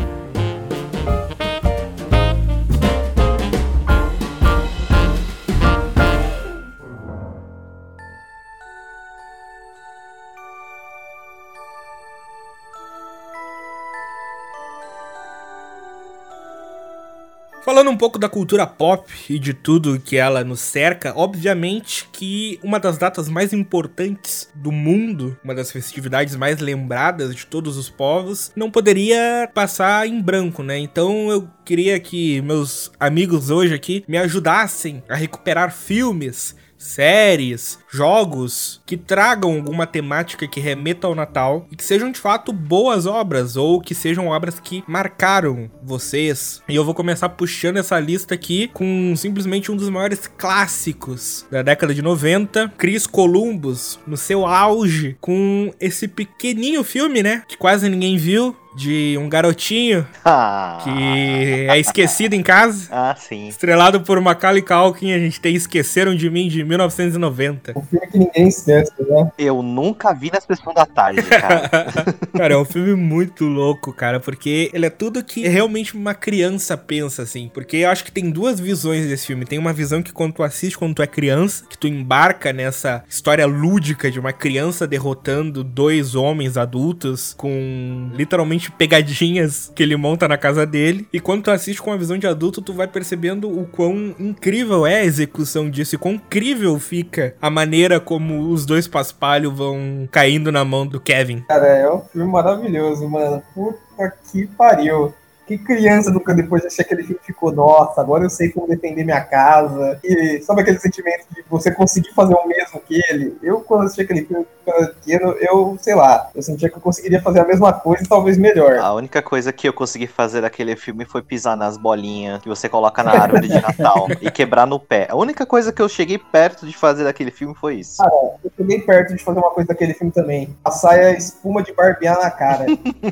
[17.73, 22.61] Falando um pouco da cultura pop e de tudo que ela nos cerca, obviamente que
[22.63, 27.89] uma das datas mais importantes do mundo, uma das festividades mais lembradas de todos os
[27.89, 30.79] povos, não poderia passar em branco, né?
[30.79, 38.83] Então eu queria que meus amigos hoje aqui me ajudassem a recuperar filmes, séries, jogos
[38.85, 43.57] que tragam alguma temática que remeta ao Natal e que sejam de fato boas obras
[43.57, 46.63] ou que sejam obras que marcaram vocês.
[46.69, 51.63] E eu vou começar puxando essa lista aqui com simplesmente um dos maiores clássicos da
[51.63, 57.89] década de 90, Chris Columbus, no seu auge, com esse pequenininho filme, né, que quase
[57.89, 62.89] ninguém viu, de um garotinho Ah, que é esquecido em casa.
[62.93, 63.49] ah sim.
[63.49, 67.73] Estrelado por Macaulay Culkin, a gente tem Esqueceram de Mim de 1990.
[67.77, 69.31] O filme que ninguém esquece, né?
[69.39, 71.69] Eu nunca vi na sessão da tarde, cara.
[72.37, 76.77] cara, é um filme muito louco, cara, porque ele é tudo que realmente uma criança
[76.77, 77.51] pensa, assim.
[77.53, 79.45] Porque eu acho que tem duas visões desse filme.
[79.45, 83.05] Tem uma visão que quando tu assiste quando tu é criança, que tu embarca nessa
[83.09, 90.29] história lúdica de uma criança derrotando dois homens adultos com literalmente pegadinhas que ele monta
[90.29, 91.07] na casa dele.
[91.13, 94.87] E quando tu assiste com a visão de adulto, tu vai percebendo o quão incrível
[94.87, 100.09] é a execução disso e quão incrível fica a maneira como os dois paspalhos vão
[100.11, 101.41] caindo na mão do Kevin.
[101.49, 103.43] Cara, é um filme maravilhoso, mano.
[103.55, 105.13] Puta que pariu.
[105.53, 109.05] Que criança nunca depois de assistir aquele filme ficou, nossa, agora eu sei como defender
[109.05, 109.99] minha casa.
[110.03, 113.37] E sabe aquele sentimento de você conseguir fazer o mesmo que ele?
[113.43, 116.77] Eu, quando assisti aquele filme quando eu era pequeno, eu, sei lá, eu sentia que
[116.77, 118.79] eu conseguiria fazer a mesma coisa e talvez melhor.
[118.79, 122.69] A única coisa que eu consegui fazer daquele filme foi pisar nas bolinhas que você
[122.69, 125.09] coloca na árvore de Natal e quebrar no pé.
[125.11, 127.99] A única coisa que eu cheguei perto de fazer daquele filme foi isso.
[127.99, 128.13] Cara,
[128.43, 130.57] eu cheguei perto de fazer uma coisa daquele filme também.
[130.63, 132.67] Passar a espuma de barbear na cara.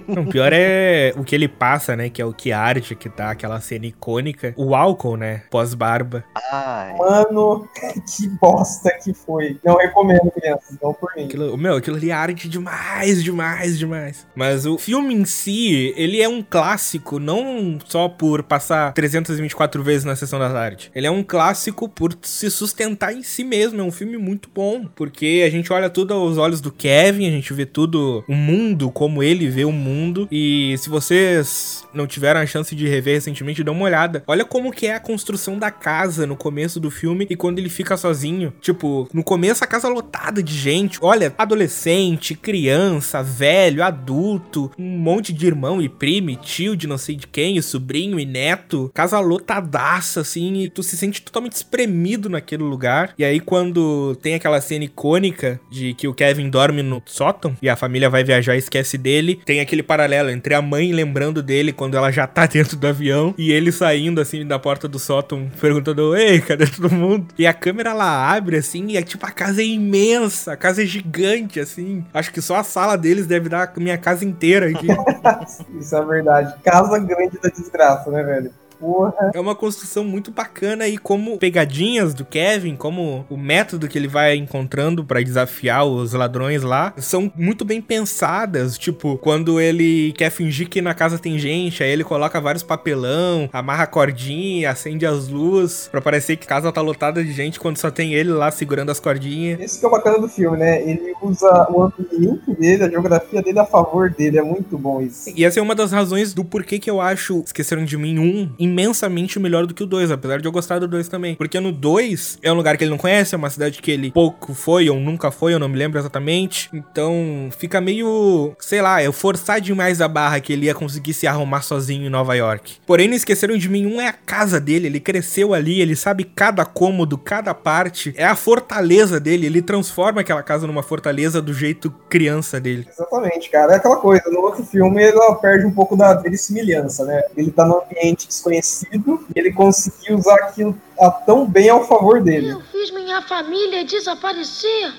[0.06, 2.08] Não, o pior é o que ele passa, né?
[2.08, 4.54] Que é o que arte, que tá aquela cena icônica.
[4.56, 5.42] O álcool, né?
[5.50, 6.24] Pós-barba.
[6.52, 6.96] Ai.
[6.96, 7.68] Mano,
[8.16, 9.58] que bosta que foi.
[9.64, 11.24] Não recomendo, crianças, não por mim.
[11.24, 14.26] Aquilo, meu, aquilo ali arde demais, demais, demais.
[14.34, 20.04] Mas o filme em si, ele é um clássico, não só por passar 324 vezes
[20.04, 20.90] na sessão da tarde.
[20.94, 23.80] Ele é um clássico por se sustentar em si mesmo.
[23.80, 27.30] É um filme muito bom, porque a gente olha tudo aos olhos do Kevin, a
[27.30, 30.28] gente vê tudo, o mundo, como ele vê o mundo.
[30.30, 34.22] E se vocês não tiveram a chance de rever recentemente, dá uma olhada.
[34.26, 37.68] Olha como que é a construção da casa no começo do filme e quando ele
[37.68, 38.52] fica sozinho.
[38.60, 40.98] Tipo, no começo a casa lotada de gente.
[41.00, 46.98] Olha, adolescente, criança, velho, adulto, um monte de irmão e primo, e tio de não
[46.98, 48.90] sei de quem, e sobrinho e neto.
[48.94, 53.14] Casa lotadaça, assim, e tu se sente totalmente espremido naquele lugar.
[53.18, 57.68] E aí quando tem aquela cena icônica de que o Kevin dorme no sótão e
[57.68, 61.72] a família vai viajar e esquece dele, tem aquele paralelo entre a mãe lembrando dele
[61.72, 65.50] quando ela já tá dentro do avião e ele saindo assim da porta do sótão
[65.60, 67.26] perguntando: "Ei, cadê todo mundo?".
[67.38, 70.82] E a câmera ela abre assim e é tipo a casa é imensa, a casa
[70.82, 72.04] é gigante assim.
[72.12, 74.88] Acho que só a sala deles deve dar a minha casa inteira aqui.
[75.78, 76.54] Isso é verdade.
[76.62, 78.50] Casa grande da desgraça, né, velho?
[78.80, 79.30] Porra.
[79.34, 84.08] É uma construção muito bacana e como pegadinhas do Kevin, como o método que ele
[84.08, 88.78] vai encontrando pra desafiar os ladrões lá, são muito bem pensadas.
[88.78, 93.48] Tipo, quando ele quer fingir que na casa tem gente, aí ele coloca vários papelão,
[93.52, 97.60] amarra a cordinha, acende as luzes, pra parecer que a casa tá lotada de gente
[97.60, 99.60] quando só tem ele lá segurando as cordinhas.
[99.60, 100.80] Esse que é o bacana do filme, né?
[100.82, 104.38] Ele usa o ambiente dele, a geografia dele a favor dele.
[104.38, 105.30] É muito bom isso.
[105.36, 108.54] E essa é uma das razões do porquê que eu acho Esqueceram de Mim 1
[108.70, 111.34] imensamente melhor do que o 2, apesar de eu gostar do 2 também.
[111.34, 114.10] Porque no 2 é um lugar que ele não conhece, é uma cidade que ele
[114.10, 116.70] pouco foi ou nunca foi, eu não me lembro exatamente.
[116.72, 121.26] Então fica meio, sei lá, é forçar demais a barra que ele ia conseguir se
[121.26, 122.76] arrumar sozinho em Nova York.
[122.86, 126.24] Porém, não esqueceram de mim, um é a casa dele, ele cresceu ali, ele sabe
[126.24, 131.52] cada cômodo, cada parte, é a fortaleza dele, ele transforma aquela casa numa fortaleza do
[131.52, 132.86] jeito criança dele.
[132.90, 133.72] Exatamente, cara.
[133.72, 137.22] É aquela coisa, no outro filme ela perde um pouco da semelhança, né?
[137.36, 138.59] Ele tá num ambiente desconhecido
[138.92, 142.50] e ele conseguiu usar aquilo a tão bem ao favor dele.
[142.50, 144.92] Eu fiz minha família desaparecer.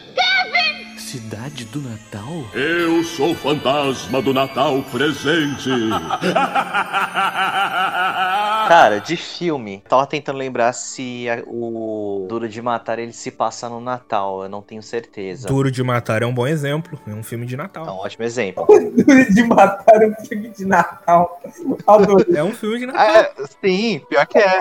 [1.12, 2.45] Cidade do Natal?
[2.54, 5.67] Eu sou o fantasma do Natal presente.
[8.69, 13.67] Cara, de filme, tava tentando lembrar se a- o Duro de Matar ele se passa
[13.67, 15.50] no Natal, eu não tenho certeza.
[15.50, 17.86] Duro de Matar é um bom exemplo, é um filme de Natal.
[17.86, 18.65] É um ótimo exemplo.
[18.95, 21.41] Duro de matar um filme de Natal.
[21.86, 22.38] Adorei.
[22.38, 23.06] É um filme de Natal.
[23.06, 24.60] É, sim, pior que é.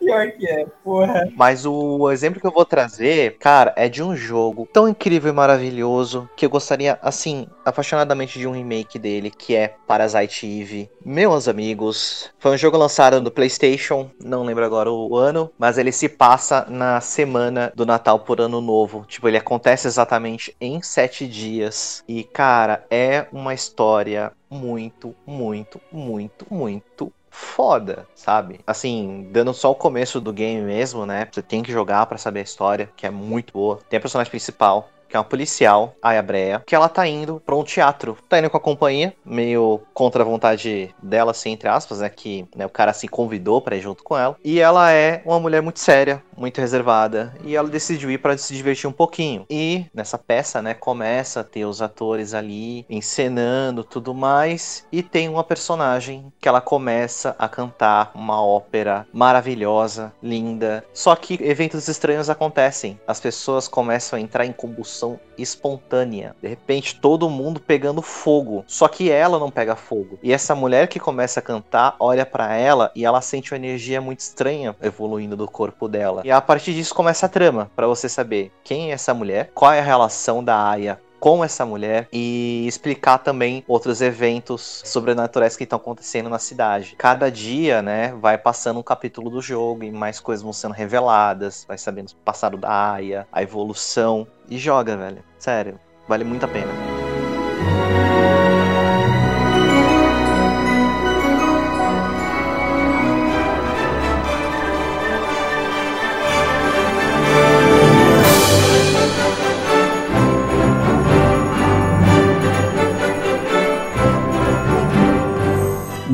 [0.00, 1.30] Pior que é, porra.
[1.36, 5.34] Mas o exemplo que eu vou trazer, cara, é de um jogo tão incrível e
[5.34, 10.90] maravilhoso que eu gostaria, assim, apaixonadamente de um remake dele, que é Parasite Eve.
[11.04, 15.92] Meus amigos, foi um jogo lançado no PlayStation, não lembro agora o ano, mas ele
[15.92, 19.04] se passa na semana do Natal por Ano Novo.
[19.06, 22.02] Tipo, ele acontece exatamente em sete dias.
[22.08, 28.60] E, cara, é uma história muito, muito, muito, muito foda, sabe?
[28.66, 31.26] Assim, dando só o começo do game mesmo, né?
[31.30, 33.78] Você tem que jogar pra saber a história, que é muito boa.
[33.88, 37.42] Tem a personagem principal, que é uma policial, a Aya Brea, que ela tá indo
[37.44, 38.16] pra um teatro.
[38.28, 42.08] Tá indo com a companhia, meio contra a vontade dela, assim, entre aspas, né?
[42.08, 44.36] Que né, o cara se convidou pra ir junto com ela.
[44.44, 47.34] E ela é uma mulher muito séria, muito reservada.
[47.44, 49.44] E ela decidiu ir para se divertir um pouquinho.
[49.50, 54.86] E nessa peça, né, começa a ter os atores ali encenando tudo mais.
[54.92, 60.84] E tem uma personagem que ela começa a cantar uma ópera maravilhosa, linda.
[60.94, 63.00] Só que eventos estranhos acontecem.
[63.06, 64.99] As pessoas começam a entrar em combustão
[65.38, 66.34] espontânea.
[66.40, 68.64] De repente, todo mundo pegando fogo.
[68.66, 70.18] Só que ela não pega fogo.
[70.22, 74.00] E essa mulher que começa a cantar olha para ela e ela sente uma energia
[74.00, 76.22] muito estranha evoluindo do corpo dela.
[76.24, 79.72] E a partir disso começa a trama, para você saber quem é essa mulher, qual
[79.72, 85.64] é a relação da Aya com essa mulher e explicar também outros eventos sobrenaturais que
[85.64, 86.96] estão acontecendo na cidade.
[86.96, 91.64] Cada dia, né, vai passando um capítulo do jogo e mais coisas vão sendo reveladas,
[91.68, 95.22] vai sabendo o passado da Aya, a evolução e joga, velho.
[95.38, 95.78] Sério,
[96.08, 96.89] vale muito a pena.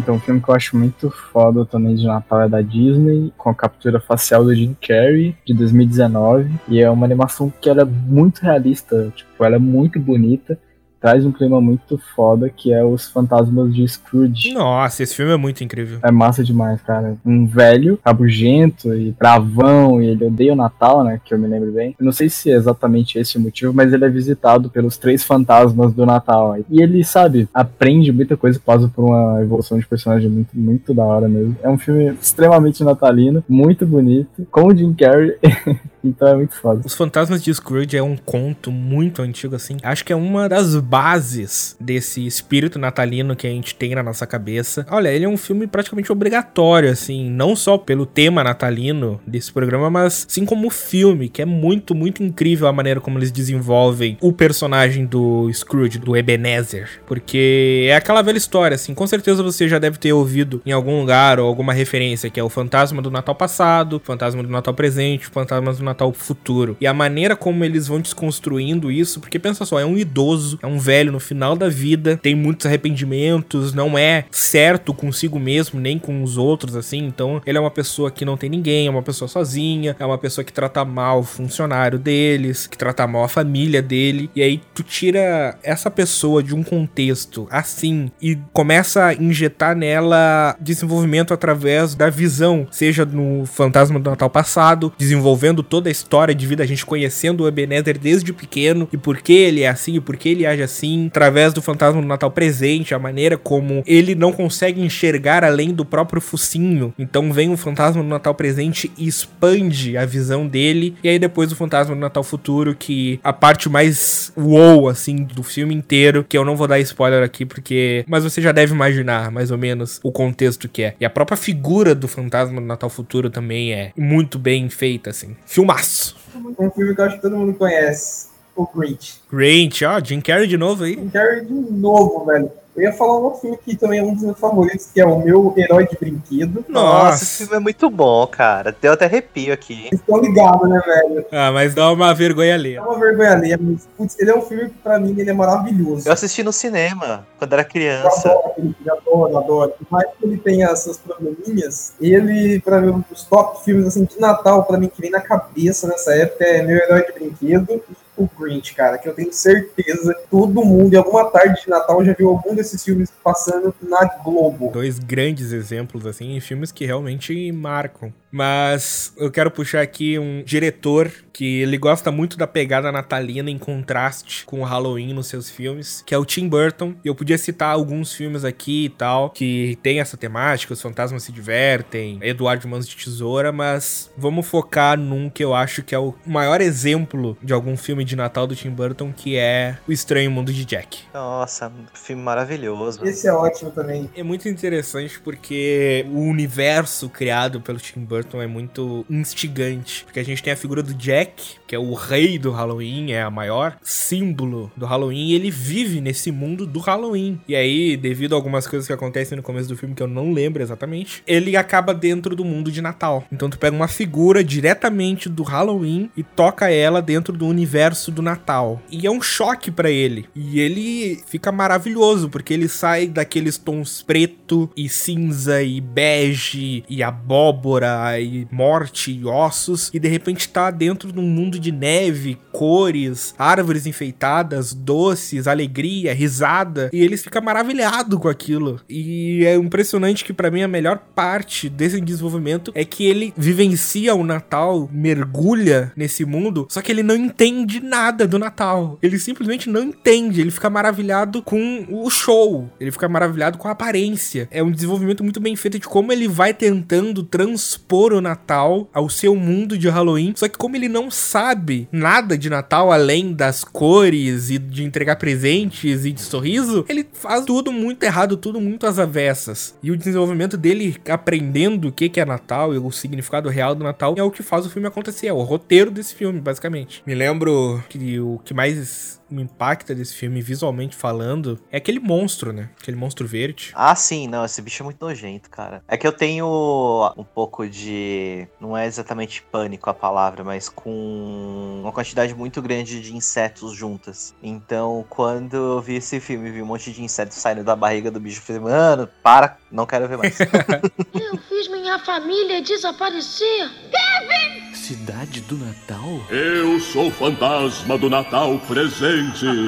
[0.06, 3.50] Então, um filme que eu acho muito foda também de Natal é da Disney, com
[3.50, 6.48] a captura facial do Jim Carrey, de 2019.
[6.68, 10.56] E é uma animação que ela é muito realista, tipo, ela é muito bonita
[11.00, 14.52] traz um clima muito foda, que é os fantasmas de Scrooge.
[14.52, 15.98] Nossa, esse filme é muito incrível.
[16.02, 17.16] É massa demais, cara.
[17.24, 21.20] Um velho, rabugento e bravão, e ele odeia o Natal, né?
[21.24, 21.94] Que eu me lembro bem.
[21.98, 25.22] Eu não sei se é exatamente esse o motivo, mas ele é visitado pelos três
[25.22, 26.56] fantasmas do Natal.
[26.70, 31.04] E ele, sabe, aprende muita coisa, passa por uma evolução de personagem muito, muito da
[31.04, 31.56] hora mesmo.
[31.62, 35.36] É um filme extremamente natalino, muito bonito, com o Jim Carrey.
[36.08, 36.82] então é muito foda.
[36.84, 39.76] Os Fantasmas de Scrooge é um conto muito antigo, assim.
[39.82, 44.26] Acho que é uma das bases desse espírito natalino que a gente tem na nossa
[44.26, 44.86] cabeça.
[44.90, 49.90] Olha, ele é um filme praticamente obrigatório, assim, não só pelo tema natalino desse programa,
[49.90, 54.32] mas sim como filme, que é muito, muito incrível a maneira como eles desenvolvem o
[54.32, 57.00] personagem do Scrooge, do Ebenezer.
[57.06, 61.00] Porque é aquela velha história, assim, com certeza você já deve ter ouvido em algum
[61.00, 64.74] lugar ou alguma referência, que é o fantasma do Natal passado, o fantasma do Natal
[64.74, 66.76] presente, o fantasma do Natal futuro.
[66.80, 70.66] E a maneira como eles vão desconstruindo isso, porque pensa só, é um idoso, é
[70.66, 75.98] um velho no final da vida, tem muitos arrependimentos, não é certo consigo mesmo, nem
[75.98, 76.98] com os outros, assim.
[76.98, 80.18] Então, ele é uma pessoa que não tem ninguém, é uma pessoa sozinha, é uma
[80.18, 84.30] pessoa que trata mal o funcionário deles, que trata mal a família dele.
[84.34, 90.56] E aí, tu tira essa pessoa de um contexto assim e começa a injetar nela
[90.60, 96.46] desenvolvimento através da visão, seja no Fantasma do Natal passado, desenvolvendo toda a história de
[96.46, 100.00] vida, a gente conhecendo o Ebenezer desde pequeno e por que ele é assim e
[100.00, 104.14] por que ele age assim através do fantasma do Natal presente, a maneira como ele
[104.14, 106.92] não consegue enxergar além do próprio focinho.
[106.98, 110.94] Então vem o fantasma do Natal presente e expande a visão dele.
[111.02, 115.42] E aí depois o fantasma do Natal futuro, que a parte mais wow, assim, do
[115.42, 118.04] filme inteiro, que eu não vou dar spoiler aqui, porque.
[118.08, 120.94] Mas você já deve imaginar, mais ou menos, o contexto que é.
[121.00, 125.36] E a própria figura do fantasma do Natal futuro também é muito bem feita, assim.
[125.66, 126.16] Filmaço.
[126.58, 129.20] Um filme que eu acho que todo mundo conhece o Grinch.
[129.30, 130.94] Grinch, ó, Jim Carrey de novo aí.
[130.94, 132.50] Jim Carrey de novo, velho.
[132.76, 135.06] Eu ia falar um outro filme que também é um dos meus favoritos, que é
[135.06, 136.62] o meu Herói de Brinquedo.
[136.68, 138.76] Nossa, esse filme é muito bom, cara.
[138.78, 139.88] Deu até arrepio aqui.
[139.90, 141.24] Estão ligados, né, velho?
[141.32, 142.74] Ah, mas dá uma vergonha ali.
[142.74, 143.56] Dá uma vergonha ali.
[143.56, 146.06] Mas, putz, ele é um filme que pra mim ele é maravilhoso.
[146.06, 148.28] Eu assisti no cinema, quando era criança.
[148.28, 149.74] Eu adoro, filme, adoro, adoro.
[149.78, 154.04] Por mais que ele tenha seus probleminhas, ele, pra mim, um dos top filmes assim,
[154.04, 157.82] de Natal, pra mim, que vem na cabeça nessa época, é Meu Herói de Brinquedo
[158.16, 162.14] o Grinch, cara, que eu tenho certeza todo mundo, em alguma tarde de Natal, já
[162.14, 164.70] viu algum desses filmes passando na Globo.
[164.72, 168.12] Dois grandes exemplos, assim, filmes que realmente marcam.
[168.36, 173.56] Mas eu quero puxar aqui um diretor que ele gosta muito da pegada natalina em
[173.58, 176.94] contraste com o Halloween nos seus filmes, que é o Tim Burton.
[177.02, 181.22] E eu podia citar alguns filmes aqui e tal, que tem essa temática, os fantasmas
[181.22, 185.98] se divertem, Eduardo Mãos de Tesoura, mas vamos focar num que eu acho que é
[185.98, 190.30] o maior exemplo de algum filme de Natal do Tim Burton, que é O Estranho
[190.30, 191.00] Mundo de Jack.
[191.12, 193.02] Nossa, filme maravilhoso.
[193.02, 194.10] Esse é ótimo também.
[194.14, 200.18] É muito interessante porque o universo criado pelo Tim Burton Burton é muito instigante, porque
[200.18, 203.30] a gente tem a figura do Jack, que é o rei do Halloween, é a
[203.30, 207.40] maior símbolo do Halloween, e ele vive nesse mundo do Halloween.
[207.46, 210.32] E aí, devido a algumas coisas que acontecem no começo do filme que eu não
[210.32, 213.24] lembro exatamente, ele acaba dentro do mundo de Natal.
[213.30, 218.22] Então tu pega uma figura diretamente do Halloween e toca ela dentro do universo do
[218.22, 218.82] Natal.
[218.90, 220.26] E é um choque para ele.
[220.34, 227.02] E ele fica maravilhoso, porque ele sai daqueles tons preto e cinza e bege e
[227.02, 232.38] abóbora e morte e ossos e de repente tá dentro de um mundo de neve,
[232.52, 238.80] cores, árvores enfeitadas, doces, alegria, risada e ele fica maravilhado com aquilo.
[238.88, 244.14] E é impressionante que para mim a melhor parte desse desenvolvimento é que ele vivencia
[244.14, 248.98] o Natal, mergulha nesse mundo, só que ele não entende nada do Natal.
[249.02, 253.72] Ele simplesmente não entende, ele fica maravilhado com o show, ele fica maravilhado com a
[253.72, 254.48] aparência.
[254.50, 259.08] É um desenvolvimento muito bem feito de como ele vai tentando transpor o Natal ao
[259.08, 263.64] seu mundo de Halloween, só que como ele não sabe nada de Natal além das
[263.64, 268.86] cores e de entregar presentes e de sorriso, ele faz tudo muito errado, tudo muito
[268.86, 269.74] às avessas.
[269.82, 274.14] E o desenvolvimento dele aprendendo o que é Natal e o significado real do Natal
[274.16, 277.02] é o que faz o filme acontecer, é o roteiro desse filme, basicamente.
[277.06, 282.52] Me lembro que o que mais me impacta desse filme visualmente falando é aquele monstro,
[282.52, 282.70] né?
[282.80, 283.72] Aquele monstro verde.
[283.74, 285.82] Ah, sim, não, esse bicho é muito nojento, cara.
[285.88, 288.46] É que eu tenho um pouco de.
[288.60, 294.34] Não é exatamente pânico a palavra, mas com uma quantidade muito grande de insetos juntas.
[294.42, 298.20] Então, quando eu vi esse filme, vi um monte de insetos saindo da barriga do
[298.20, 300.38] bicho, eu falei, mano, para, não quero ver mais.
[301.14, 303.70] Eu fiz minha família desaparecer.
[303.90, 304.75] Kevin!
[304.76, 306.20] Cidade do Natal?
[306.30, 309.46] Eu sou o fantasma do Natal presente.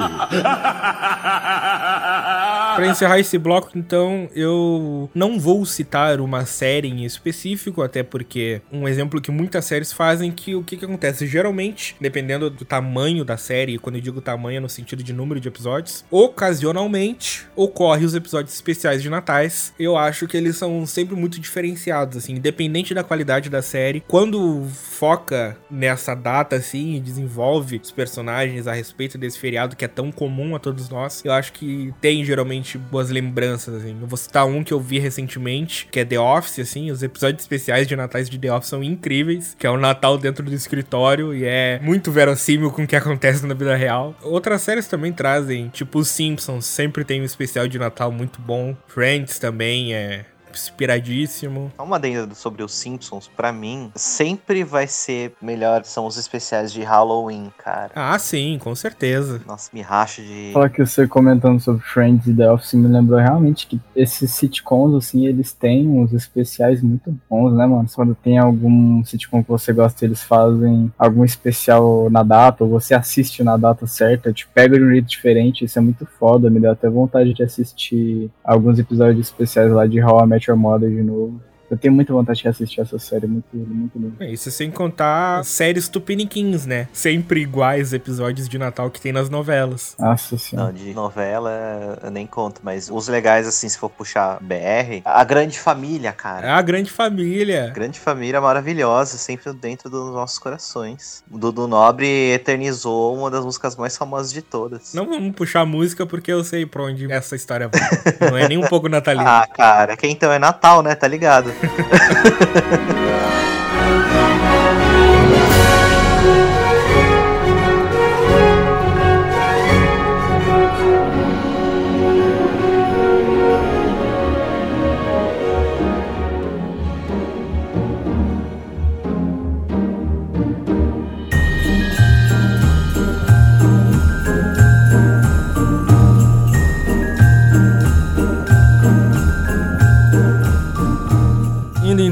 [2.75, 8.61] Pra encerrar esse bloco, então, eu não vou citar uma série em específico, até porque
[8.71, 11.27] um exemplo que muitas séries fazem que o que, que acontece?
[11.27, 15.41] Geralmente, dependendo do tamanho da série, quando eu digo tamanho é no sentido de número
[15.41, 19.73] de episódios, ocasionalmente ocorre os episódios especiais de natais.
[19.77, 24.03] Eu acho que eles são sempre muito diferenciados, assim, independente da qualidade da série.
[24.07, 24.65] Quando
[24.99, 30.11] foca nessa data, assim, e desenvolve os personagens a respeito desse feriado que é tão
[30.11, 33.97] comum a todos nós, eu acho que tem geralmente boas lembranças, assim.
[34.01, 37.43] Eu vou citar um que eu vi recentemente, que é The Office, assim, os episódios
[37.43, 41.33] especiais de natais de The Office são incríveis, que é o Natal dentro do escritório
[41.33, 44.13] e é muito verossímil com o que acontece na vida real.
[44.21, 48.75] Outras séries também trazem, tipo os Simpsons, sempre tem um especial de Natal muito bom.
[48.85, 51.71] Friends também é inspiradíssimo.
[51.77, 56.81] Uma adenda sobre os Simpsons, pra mim, sempre vai ser melhor são os especiais de
[56.81, 57.91] Halloween, cara.
[57.95, 59.41] Ah, sim, com certeza.
[59.45, 60.51] Nossa, me racha de.
[60.53, 64.95] Só que você comentando sobre Friends e The Office me lembrou realmente que esses sitcoms,
[64.95, 67.87] assim, eles têm uns especiais muito bons, né, mano?
[67.93, 72.93] Quando tem algum sitcom que você gosta, eles fazem algum especial na data, ou você
[72.93, 76.59] assiste na data certa, te pega de um jeito diferente, isso é muito foda, me
[76.59, 80.89] deu até vontade de assistir alguns episódios especiais lá de How I Met Your Mother
[80.89, 81.41] de novo.
[81.69, 84.11] Eu tenho muita vontade de assistir essa série, muito, muito bom.
[84.19, 86.87] É, isso sem contar séries tupiniquins, né?
[86.91, 89.95] Sempre iguais episódios de Natal que tem nas novelas.
[89.99, 90.73] Nossa Não, senhora.
[90.73, 95.59] de novela eu nem conto, mas os legais, assim, se for puxar BR, a grande
[95.59, 96.55] família, É cara.
[96.55, 97.71] a grande família.
[97.73, 101.23] Grande família maravilhosa, sempre dentro dos nossos corações.
[101.31, 104.93] O Dudu Nobre eternizou uma das músicas mais famosas de todas.
[104.93, 108.29] Não vamos puxar música porque eu sei pra onde essa história vai.
[108.31, 109.41] Não é nem um pouco natalina.
[109.41, 110.95] Ah, cara, que então é Natal, né?
[110.95, 111.51] Tá ligado?
[111.61, 112.98] 呵呵呵呵呵呵呵呵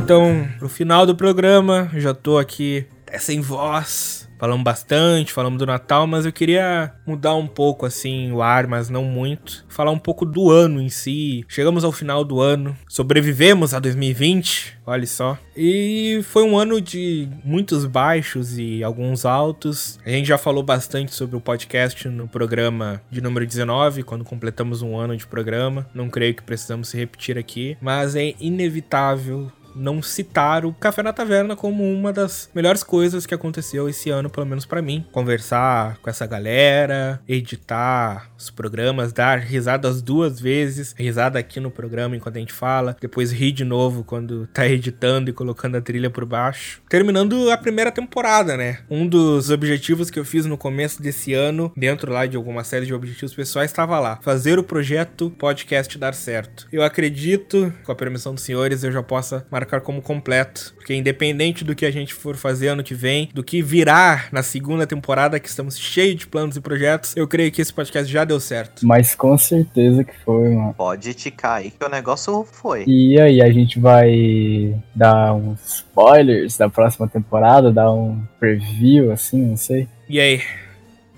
[0.07, 4.27] então pro final do programa, já tô aqui até sem voz.
[4.39, 8.87] Falamos bastante, falamos do Natal, mas eu queria mudar um pouco assim o ar, mas
[8.87, 9.65] não muito.
[9.67, 11.43] Falar um pouco do ano em si.
[11.47, 15.39] Chegamos ao final do ano, sobrevivemos a 2020, olha só.
[15.55, 19.99] E foi um ano de muitos baixos e alguns altos.
[20.05, 24.83] A gente já falou bastante sobre o podcast no programa de número 19, quando completamos
[24.83, 25.87] um ano de programa.
[25.95, 31.13] Não creio que precisamos se repetir aqui, mas é inevitável não citar o Café na
[31.13, 35.05] Taverna como uma das melhores coisas que aconteceu esse ano, pelo menos pra mim.
[35.11, 42.15] Conversar com essa galera, editar os programas, dar risadas duas vezes, risada aqui no programa
[42.15, 46.09] enquanto a gente fala, depois rir de novo quando tá editando e colocando a trilha
[46.09, 46.81] por baixo.
[46.89, 48.79] Terminando a primeira temporada, né?
[48.89, 52.85] Um dos objetivos que eu fiz no começo desse ano, dentro lá de alguma série
[52.85, 56.67] de objetivos pessoais, estava lá: fazer o projeto podcast dar certo.
[56.71, 61.63] Eu acredito, com a permissão dos senhores, eu já possa marcar como completo, porque independente
[61.63, 65.39] do que a gente for fazer ano que vem, do que virá na segunda temporada,
[65.39, 68.85] que estamos cheios de planos e projetos, eu creio que esse podcast já deu certo.
[68.85, 70.73] Mas com certeza que foi, mano.
[70.73, 72.85] Pode ticar aí que o negócio foi.
[72.87, 79.41] E aí, a gente vai dar uns spoilers da próxima temporada, dar um preview, assim,
[79.41, 79.87] não sei.
[80.07, 80.41] E aí?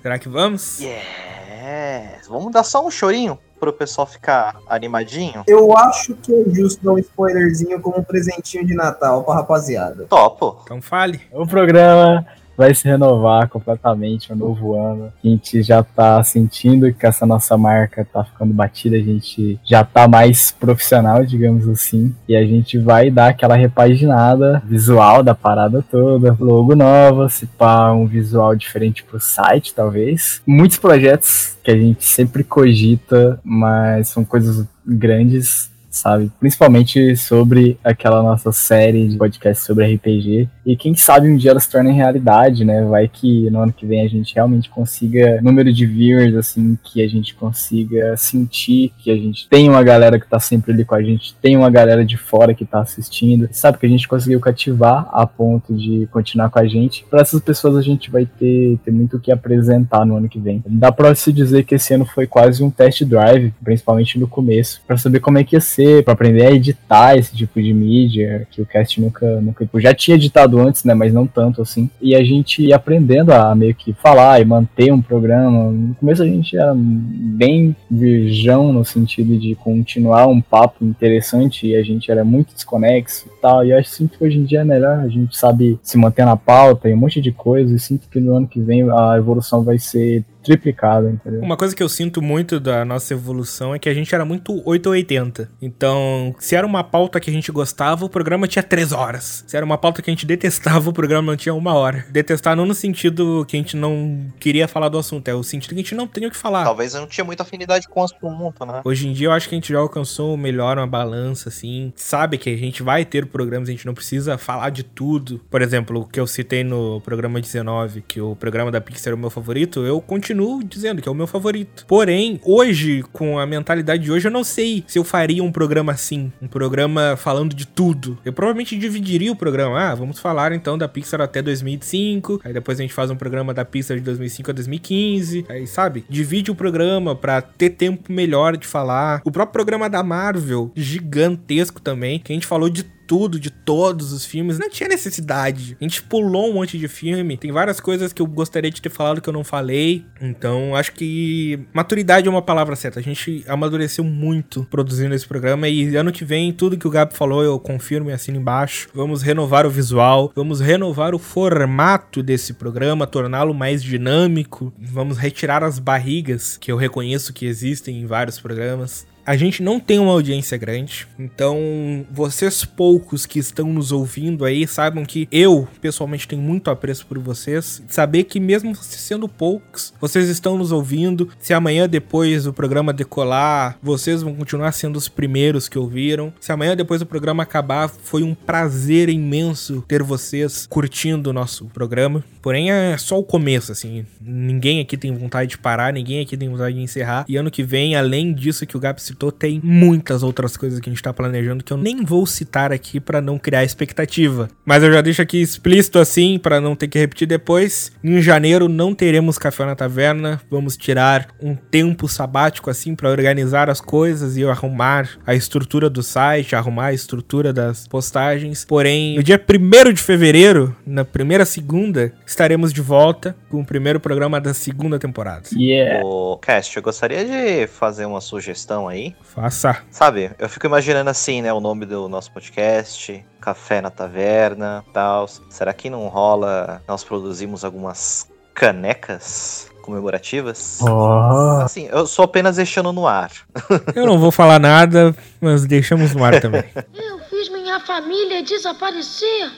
[0.01, 0.79] Será que vamos?
[0.79, 2.27] Yes.
[2.27, 5.43] Vamos dar só um chorinho pro pessoal ficar animadinho?
[5.47, 10.05] Eu acho que é justo dar um spoilerzinho como um presentinho de Natal pra rapaziada.
[10.05, 10.61] Topo.
[10.63, 11.21] Então fale.
[11.31, 12.25] O programa
[12.59, 15.13] vai se renovar completamente, um novo ano.
[15.23, 19.81] A gente já tá sentindo que essa nossa marca tá ficando batida, a gente já
[19.81, 25.81] tá mais profissional, digamos assim, e a gente vai dar aquela repaginada visual da parada
[25.89, 30.41] toda, logo nova, se pá, um visual diferente pro site, talvez.
[30.45, 36.31] Muitos projetos que a gente sempre cogita, mas são coisas grandes sabe?
[36.39, 40.47] Principalmente sobre aquela nossa série de podcast sobre RPG.
[40.69, 42.83] E quem sabe um dia elas tornem realidade, né?
[42.83, 47.01] Vai que no ano que vem a gente realmente consiga número de viewers, assim, que
[47.01, 50.93] a gente consiga sentir que a gente tem uma galera que tá sempre ali com
[50.93, 53.79] a gente, tem uma galera de fora que tá assistindo, sabe?
[53.79, 57.03] Que a gente conseguiu cativar a ponto de continuar com a gente.
[57.09, 60.37] Para essas pessoas a gente vai ter, ter muito o que apresentar no ano que
[60.37, 60.61] vem.
[60.67, 64.83] Dá pra se dizer que esse ano foi quase um test drive, principalmente no começo,
[64.85, 68.47] para saber como é que ia ser para aprender a editar esse tipo de mídia,
[68.51, 69.67] que o cast nunca, nunca.
[69.73, 70.93] Eu já tinha editado antes, né?
[70.93, 71.89] Mas não tanto assim.
[72.01, 75.71] E a gente ia aprendendo a meio que falar e manter um programa.
[75.71, 81.75] No começo a gente era bem virgão no sentido de continuar um papo interessante e
[81.75, 83.65] a gente era muito desconexo e tal.
[83.65, 86.35] E eu acho que hoje em dia é melhor, a gente sabe se manter na
[86.35, 87.75] pauta e um monte de coisa.
[87.75, 91.41] E sinto que no ano que vem a evolução vai ser triplicada, entendeu?
[91.41, 94.51] Uma coisa que eu sinto muito da nossa evolução é que a gente era muito
[94.67, 95.47] 880.
[95.61, 99.43] Então, se era uma pauta que a gente gostava, o programa tinha três horas.
[99.45, 102.05] Se era uma pauta que a gente detestava, o programa não tinha uma hora.
[102.09, 105.69] Detestar não no sentido que a gente não queria falar do assunto, é o sentido
[105.69, 106.63] que a gente não tem o que falar.
[106.63, 108.81] Talvez eu não tinha muita afinidade com o assunto, né?
[108.83, 111.93] Hoje em dia eu acho que a gente já alcançou melhor uma balança, assim.
[111.95, 115.39] Sabe que a gente vai ter programas, a gente não precisa falar de tudo.
[115.49, 119.15] Por exemplo, o que eu citei no programa 19, que o programa da Pixar é
[119.15, 121.85] o meu favorito, eu continuo dizendo que é o meu favorito.
[121.87, 125.91] Porém, hoje, com a mentalidade de hoje, eu não sei se eu faria um programa
[125.91, 126.31] assim.
[126.41, 128.17] Um programa falando de tudo.
[128.23, 129.79] Eu provavelmente dividiria o programa.
[129.79, 132.41] Ah, vamos falar então da Pixar até 2005.
[132.43, 135.45] Aí depois a gente faz um programa da Pixar de 2005 a 2015.
[135.49, 136.05] Aí, sabe?
[136.09, 139.21] Divide o programa pra ter tempo melhor de falar.
[139.25, 144.13] O próprio programa da Marvel, gigantesco também, que a gente falou de tudo, de todos
[144.13, 144.59] os filmes.
[144.59, 145.75] Não tinha necessidade.
[145.81, 147.37] A gente pulou um monte de filme.
[147.37, 150.05] Tem várias coisas que eu gostaria de ter falado que eu não falei.
[150.21, 152.99] Então, acho que maturidade é uma palavra certa.
[152.99, 155.67] A gente amadureceu muito produzindo esse programa.
[155.67, 158.87] E ano que vem, tudo que o Gabi falou, eu confirmo e assino embaixo.
[158.93, 164.71] Vamos renovar o visual, vamos renovar o formato desse programa, torná-lo mais dinâmico.
[164.77, 169.08] Vamos retirar as barrigas que eu reconheço que existem em vários programas.
[169.29, 174.67] A gente não tem uma audiência grande, então vocês poucos que estão nos ouvindo aí
[174.67, 177.83] saibam que eu, pessoalmente, tenho muito apreço por vocês.
[177.87, 181.29] Saber que, mesmo sendo poucos, vocês estão nos ouvindo.
[181.37, 186.33] Se amanhã, depois do programa decolar, vocês vão continuar sendo os primeiros que ouviram.
[186.39, 191.65] Se amanhã, depois do programa acabar, foi um prazer imenso ter vocês curtindo o nosso
[191.65, 192.23] programa.
[192.41, 194.07] Porém, é só o começo, assim.
[194.19, 197.25] Ninguém aqui tem vontade de parar, ninguém aqui tem vontade de encerrar.
[197.27, 200.89] E ano que vem, além disso que o Gap citou, tem muitas outras coisas que
[200.89, 204.49] a gente tá planejando que eu nem vou citar aqui para não criar expectativa.
[204.65, 207.91] Mas eu já deixo aqui explícito assim para não ter que repetir depois.
[208.01, 213.69] Em janeiro não teremos café na taverna, vamos tirar um tempo sabático assim para organizar
[213.69, 218.63] as coisas e arrumar a estrutura do site, arrumar a estrutura das postagens.
[218.63, 223.99] Porém, no dia 1 de fevereiro, na primeira segunda, estaremos de volta com o primeiro
[223.99, 225.49] programa da segunda temporada.
[225.53, 226.05] Yeah.
[226.05, 229.08] Ô, Cast, eu gostaria de fazer uma sugestão aí.
[229.21, 229.77] Faça.
[229.91, 235.27] Sabe, eu fico imaginando assim, né, o nome do nosso podcast, Café na Taverna, tal.
[235.49, 240.79] Será que não rola nós produzimos algumas canecas comemorativas?
[240.81, 241.61] Oh.
[241.63, 243.31] Assim, eu sou apenas deixando no ar.
[243.95, 246.63] Eu não vou falar nada, mas deixamos no ar também.
[246.93, 249.51] Eu fiz minha minha família desaparecer.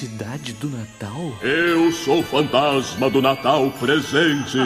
[0.00, 1.30] Cidade do Natal?
[1.42, 4.56] Eu sou o fantasma do Natal presente.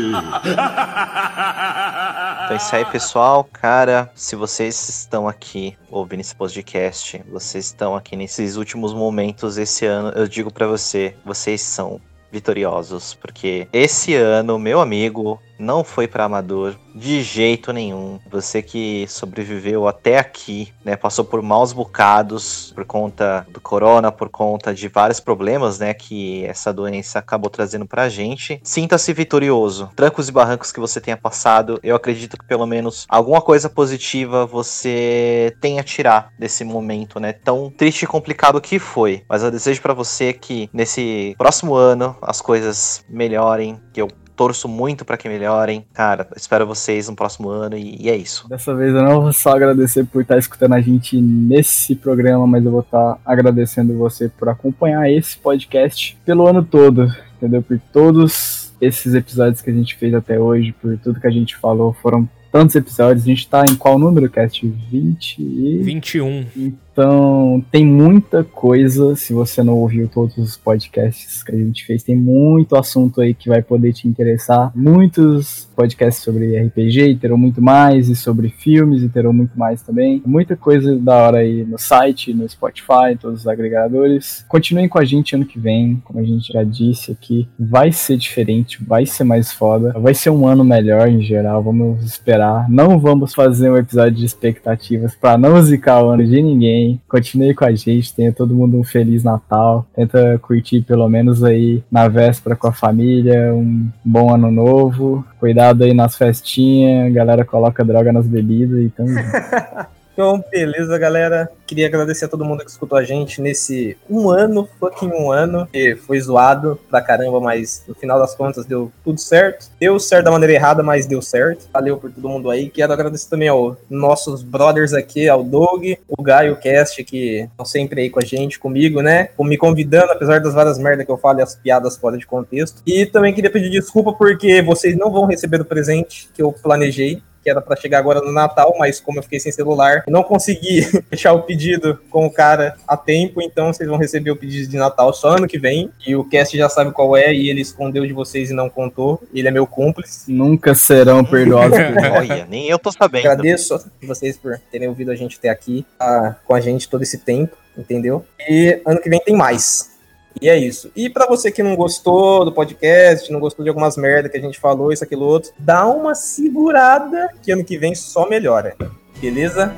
[2.45, 3.43] Então é isso aí, pessoal.
[3.43, 9.87] Cara, se vocês estão aqui ouvindo esse podcast, vocês estão aqui nesses últimos momentos esse
[9.87, 16.07] ano, eu digo pra você, vocês são vitoriosos, porque esse ano, meu amigo, não foi
[16.07, 18.21] pra amador de jeito nenhum.
[18.31, 24.29] Você que sobreviveu até aqui, né, passou por maus bocados por conta do corona, por
[24.29, 28.61] conta de vários problemas, né, que essa doença acabou trazendo pra gente.
[28.63, 29.91] Sinta-se vitorioso.
[29.97, 34.47] Trancos e barrancos que você tenha passado, eu acredito que pelo menos alguma coisa positiva
[34.47, 39.25] você tenha a tirar desse momento, né, tão triste e complicado que foi.
[39.29, 44.69] Mas eu desejo pra você que nesse próximo ano as coisas melhorem, que eu torço
[44.69, 45.85] muito pra que melhorem.
[45.93, 48.49] Cara, espero vocês no próximo ano e, e é isso.
[48.49, 52.65] Dessa vez eu não vou só agradecer por estar escutando a gente nesse programa, mas
[52.65, 57.63] eu vou estar agradecendo você por acompanhar esse podcast pelo ano todo, entendeu?
[57.63, 61.57] Por todos esses episódios que a gente fez até hoje, por tudo que a gente
[61.57, 63.25] falou, foram tantos episódios.
[63.25, 64.67] A gente tá em qual número, Cast?
[64.67, 65.83] 20 e...
[65.83, 66.47] 21.
[66.95, 69.17] Então, tem muita coisa.
[69.17, 73.35] Se você não ouviu todos os podcasts que a gente fez, tem muito assunto aí
[73.35, 74.71] que vai poder te interessar.
[74.77, 79.83] Muitos podcasts sobre RPG e terão muito mais, e sobre filmes e terão muito mais
[79.83, 80.23] também.
[80.25, 84.45] Muita coisa da hora aí no site, no Spotify, todos os agregadores.
[84.49, 87.49] Continuem com a gente ano que vem, como a gente já disse aqui.
[87.59, 89.93] Vai ser diferente, vai ser mais foda.
[89.99, 92.71] Vai ser um ano melhor em geral, vamos esperar.
[92.71, 96.84] Não vamos fazer um episódio de expectativas para não zicar o ano de ninguém.
[97.09, 99.87] Continue com a gente, tenha todo mundo um feliz Natal.
[99.95, 105.25] Tenta curtir pelo menos aí na véspera com a família, um bom ano novo.
[105.39, 109.15] Cuidado aí nas festinhas, a galera coloca droga nas bebidas e junto.
[110.15, 111.51] Então, beleza, galera.
[111.67, 115.67] Queria agradecer a todo mundo que escutou a gente nesse um ano, fucking um ano,
[115.73, 119.67] que foi zoado pra caramba, mas no final das contas deu tudo certo.
[119.81, 121.69] Deu certo da maneira errada, mas deu certo.
[121.73, 122.71] Valeu por todo mundo aí.
[122.71, 128.03] Quero agradecer também aos nossos brothers aqui, ao Doug, o Gaio, Cast, que estão sempre
[128.03, 129.31] aí com a gente, comigo, né?
[129.41, 132.81] Me convidando, apesar das várias merdas que eu falo e as piadas fora de contexto.
[132.87, 137.21] E também queria pedir desculpa porque vocês não vão receber o presente que eu planejei
[137.45, 140.81] que era para chegar agora no Natal, mas como eu fiquei sem celular, não consegui
[141.11, 144.77] deixar o pedido com o cara a tempo, então vocês vão receber o pedido de
[144.79, 145.91] Natal só ano que vem.
[146.07, 149.23] E o cast já sabe qual é e ele escondeu de vocês e não contou.
[149.33, 150.33] Ele é meu cúmplice.
[150.33, 152.13] Nunca serão perdoados por nós.
[152.17, 153.29] Olha, nem eu tô sabendo.
[153.29, 157.03] Agradeço a vocês por terem ouvido a gente até aqui, tá com a gente todo
[157.03, 158.25] esse tempo, entendeu?
[158.49, 159.94] E ano que vem tem mais.
[160.41, 160.91] E é isso.
[160.95, 164.41] E pra você que não gostou do podcast, não gostou de algumas merda que a
[164.41, 168.77] gente falou, isso, aquilo, outro, dá uma segurada que ano que vem só melhora.
[169.21, 169.75] Beleza?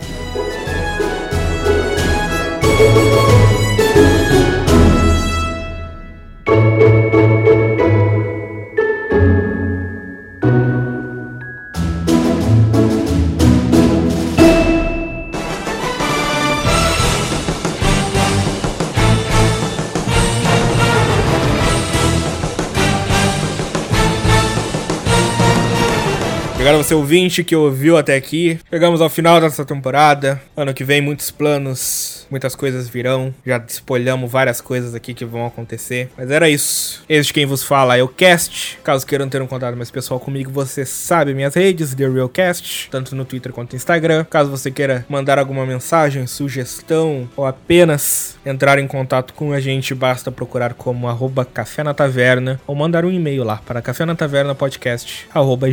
[26.66, 28.58] Obrigado a você ouvinte que ouviu até aqui.
[28.68, 30.42] Chegamos ao final dessa temporada.
[30.56, 33.32] Ano que vem, muitos planos, muitas coisas virão.
[33.46, 36.10] Já espolhamos várias coisas aqui que vão acontecer.
[36.18, 37.04] Mas era isso.
[37.08, 38.80] Este quem vos fala é o Cast.
[38.82, 42.88] Caso queiram ter um contato mais pessoal comigo, você sabe minhas redes, The Real Cast,
[42.90, 44.24] tanto no Twitter quanto no Instagram.
[44.24, 49.94] Caso você queira mandar alguma mensagem, sugestão ou apenas entrar em contato com a gente,
[49.94, 54.16] basta procurar como arroba Café na Taverna ou mandar um e-mail lá para café na
[54.16, 55.70] taverna podcast arroba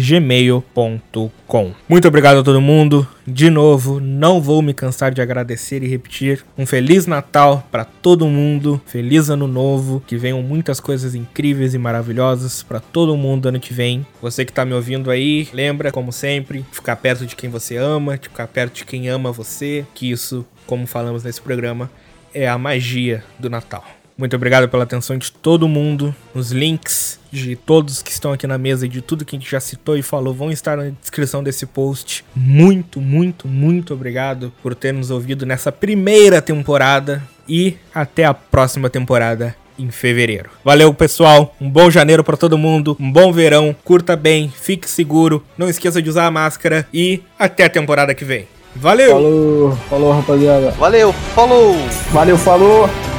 [0.83, 1.73] gmail.com.
[1.87, 3.07] Muito obrigado a todo mundo.
[3.25, 6.43] De novo, não vou me cansar de agradecer e repetir.
[6.57, 8.81] Um feliz Natal para todo mundo.
[8.85, 10.03] Feliz ano novo.
[10.05, 14.05] Que venham muitas coisas incríveis e maravilhosas para todo mundo ano que vem.
[14.21, 18.17] Você que tá me ouvindo aí, lembra, como sempre, ficar perto de quem você ama,
[18.17, 19.85] de ficar perto de quem ama você.
[19.93, 21.89] Que isso, como falamos nesse programa,
[22.33, 23.85] é a magia do Natal.
[24.17, 26.15] Muito obrigado pela atenção de todo mundo.
[26.35, 29.49] Os links de todos que estão aqui na mesa e de tudo que a gente
[29.49, 32.23] já citou e falou vão estar na descrição desse post.
[32.35, 38.89] Muito, muito, muito obrigado por ter nos ouvido nessa primeira temporada e até a próxima
[38.89, 40.51] temporada em fevereiro.
[40.63, 41.55] Valeu, pessoal.
[41.59, 43.75] Um bom janeiro para todo mundo, um bom verão.
[43.83, 48.23] Curta bem, fique seguro, não esqueça de usar a máscara e até a temporada que
[48.23, 48.47] vem.
[48.75, 49.11] Valeu.
[49.11, 50.71] Falou, falou, rapaziada.
[50.71, 51.75] Valeu, falou!
[52.11, 53.12] Valeu, falou!